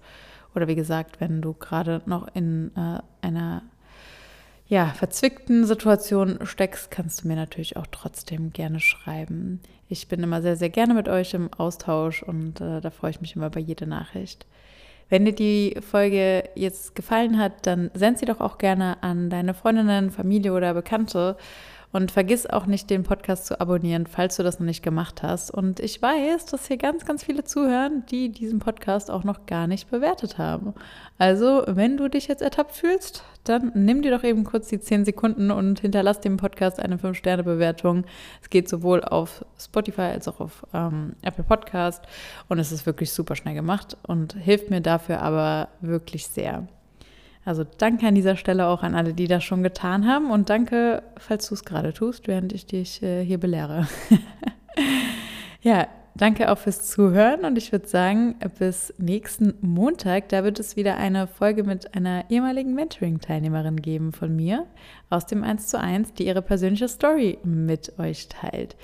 Oder 0.55 0.67
wie 0.67 0.75
gesagt, 0.75 1.19
wenn 1.19 1.41
du 1.41 1.53
gerade 1.53 2.01
noch 2.05 2.27
in 2.33 2.71
äh, 2.75 2.99
einer 3.21 3.61
ja, 4.67 4.87
verzwickten 4.87 5.65
Situation 5.65 6.39
steckst, 6.43 6.89
kannst 6.89 7.23
du 7.23 7.27
mir 7.27 7.35
natürlich 7.35 7.77
auch 7.77 7.87
trotzdem 7.91 8.51
gerne 8.51 8.79
schreiben. 8.79 9.59
Ich 9.89 10.07
bin 10.07 10.23
immer 10.23 10.41
sehr, 10.41 10.55
sehr 10.55 10.69
gerne 10.69 10.95
mit 10.95 11.07
euch 11.07 11.33
im 11.35 11.53
Austausch 11.53 12.23
und 12.23 12.61
äh, 12.61 12.81
da 12.81 12.89
freue 12.89 13.11
ich 13.11 13.21
mich 13.21 13.35
immer 13.35 13.51
bei 13.51 13.59
jeder 13.59 13.85
Nachricht. 13.85 14.45
Wenn 15.07 15.25
dir 15.25 15.35
die 15.35 15.77
Folge 15.81 16.49
jetzt 16.55 16.95
gefallen 16.95 17.37
hat, 17.37 17.67
dann 17.67 17.91
send 17.93 18.17
sie 18.17 18.25
doch 18.25 18.41
auch 18.41 18.57
gerne 18.57 19.03
an 19.03 19.29
deine 19.29 19.53
Freundinnen, 19.53 20.09
Familie 20.09 20.51
oder 20.53 20.73
Bekannte 20.73 21.37
und 21.95 22.11
vergiss 22.11 22.45
auch 22.45 22.65
nicht, 22.65 22.89
den 22.89 23.03
Podcast 23.03 23.45
zu 23.45 23.61
abonnieren, 23.61 24.05
falls 24.05 24.35
du 24.35 24.43
das 24.43 24.59
noch 24.59 24.65
nicht 24.65 24.83
gemacht 24.83 25.23
hast. 25.23 25.49
Und 25.49 25.79
ich 25.79 26.01
weiß, 26.01 26.45
dass 26.45 26.67
hier 26.67 26.75
ganz, 26.75 27.05
ganz 27.05 27.23
viele 27.23 27.45
zuhören, 27.45 28.03
die 28.11 28.27
diesen 28.33 28.59
Podcast 28.59 29.09
auch 29.09 29.23
noch 29.23 29.45
gar 29.45 29.65
nicht 29.65 29.89
bewertet 29.89 30.37
haben. 30.37 30.73
Also, 31.19 31.63
wenn 31.67 31.95
du 31.95 32.09
dich 32.09 32.27
jetzt 32.27 32.41
ertappt 32.41 32.73
fühlst, 32.73 33.23
dann 33.45 33.71
nimm 33.75 34.01
dir 34.01 34.11
doch 34.11 34.25
eben 34.25 34.43
kurz 34.43 34.67
die 34.67 34.81
10 34.81 35.05
Sekunden 35.05 35.51
und 35.51 35.79
hinterlass 35.79 36.19
dem 36.19 36.35
Podcast 36.35 36.81
eine 36.81 36.97
5-Sterne-Bewertung. 36.97 38.03
Es 38.41 38.49
geht 38.49 38.67
sowohl 38.67 39.01
auf 39.01 39.45
Spotify 39.57 40.01
als 40.01 40.27
auch 40.27 40.41
auf 40.41 40.67
ähm, 40.73 41.13
Apple 41.21 41.45
Podcast 41.45 42.03
und 42.49 42.59
es 42.59 42.73
ist 42.73 42.85
wirklich 42.85 43.11
super 43.11 43.37
schnell 43.37 43.55
gemacht 43.55 43.95
und 44.05 44.33
hilft 44.33 44.69
mir 44.69 44.81
dafür 44.81 45.21
aber 45.21 45.69
wirklich 45.79 46.27
sehr. 46.27 46.67
Also 47.45 47.63
danke 47.63 48.07
an 48.07 48.15
dieser 48.15 48.35
Stelle 48.35 48.65
auch 48.65 48.81
an 48.81 48.95
alle, 48.95 49.13
die 49.13 49.27
das 49.27 49.43
schon 49.43 49.61
getan 49.61 50.07
haben. 50.07 50.31
Und 50.31 50.49
danke, 50.49 51.03
falls 51.17 51.47
du 51.47 51.53
es 51.53 51.63
gerade 51.63 51.93
tust, 51.93 52.27
während 52.27 52.51
ich 52.53 52.65
dich 52.65 53.03
äh, 53.03 53.23
hier 53.23 53.37
belehre. 53.37 53.87
ja, 55.61 55.87
danke 56.15 56.51
auch 56.51 56.57
fürs 56.57 56.89
Zuhören 56.89 57.45
und 57.45 57.57
ich 57.57 57.71
würde 57.71 57.87
sagen, 57.87 58.35
bis 58.57 58.93
nächsten 58.97 59.53
Montag, 59.61 60.29
da 60.29 60.43
wird 60.43 60.59
es 60.59 60.75
wieder 60.75 60.97
eine 60.97 61.27
Folge 61.27 61.63
mit 61.63 61.93
einer 61.95 62.25
ehemaligen 62.29 62.73
Mentoring-Teilnehmerin 62.73 63.79
geben 63.79 64.11
von 64.11 64.35
mir 64.35 64.65
aus 65.11 65.27
dem 65.27 65.43
1 65.43 65.67
zu 65.67 65.79
1, 65.79 66.13
die 66.13 66.25
ihre 66.25 66.41
persönliche 66.41 66.87
Story 66.87 67.37
mit 67.43 67.99
euch 67.99 68.27
teilt 68.27 68.75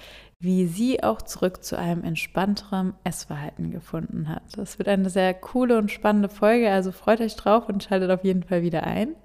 wie 0.42 0.66
sie 0.66 1.04
auch 1.04 1.22
zurück 1.22 1.64
zu 1.64 1.78
einem 1.78 2.04
entspannteren 2.04 2.94
Essverhalten 3.04 3.72
gefunden 3.72 4.28
hat. 4.28 4.44
Das 4.56 4.80
wird 4.80 4.90
eine 4.90 5.10
sehr 5.10 5.34
coole 5.36 5.78
und 5.78 5.92
spannende 5.92 6.30
Folge, 6.30 6.70
also 6.72 6.92
freut 6.92 7.22
euch 7.22 7.36
drauf 7.36 7.70
und 7.70 7.84
schaltet 7.84 8.10
auf 8.10 8.24
jeden 8.24 8.44
Fall 8.44 8.64
wieder 8.64 8.84
ein. 8.84 9.16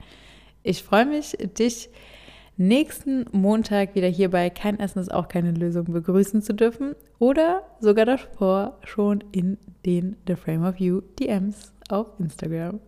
Ich 0.63 0.83
freue 0.83 1.07
mich, 1.07 1.37
dich 1.59 1.89
nächsten 2.59 3.25
Montag 3.33 3.95
wieder 3.95 4.09
hier 4.09 4.31
bei 4.31 4.51
Kein 4.51 4.79
Essen 4.79 4.99
ist 4.99 5.13
auch 5.13 5.29
keine 5.29 5.53
Lösung 5.53 5.87
begrüßen 5.87 6.43
zu 6.43 6.55
dürfen 6.55 6.95
oder 7.19 7.63
sogar 7.81 8.05
davor 8.05 8.79
schon 8.85 9.25
in 9.33 9.57
den 9.87 10.17
The 10.27 10.37
Frame 10.37 10.65
of 10.65 10.79
You 10.79 11.01
DMs 11.19 11.73
auf 11.89 12.09
Instagram. 12.19 12.81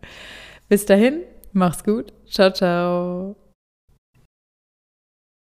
Bis 0.69 0.85
dahin, 0.85 1.23
mach's 1.53 1.83
gut. 1.83 2.12
Ciao, 2.27 2.53
ciao. 2.53 3.47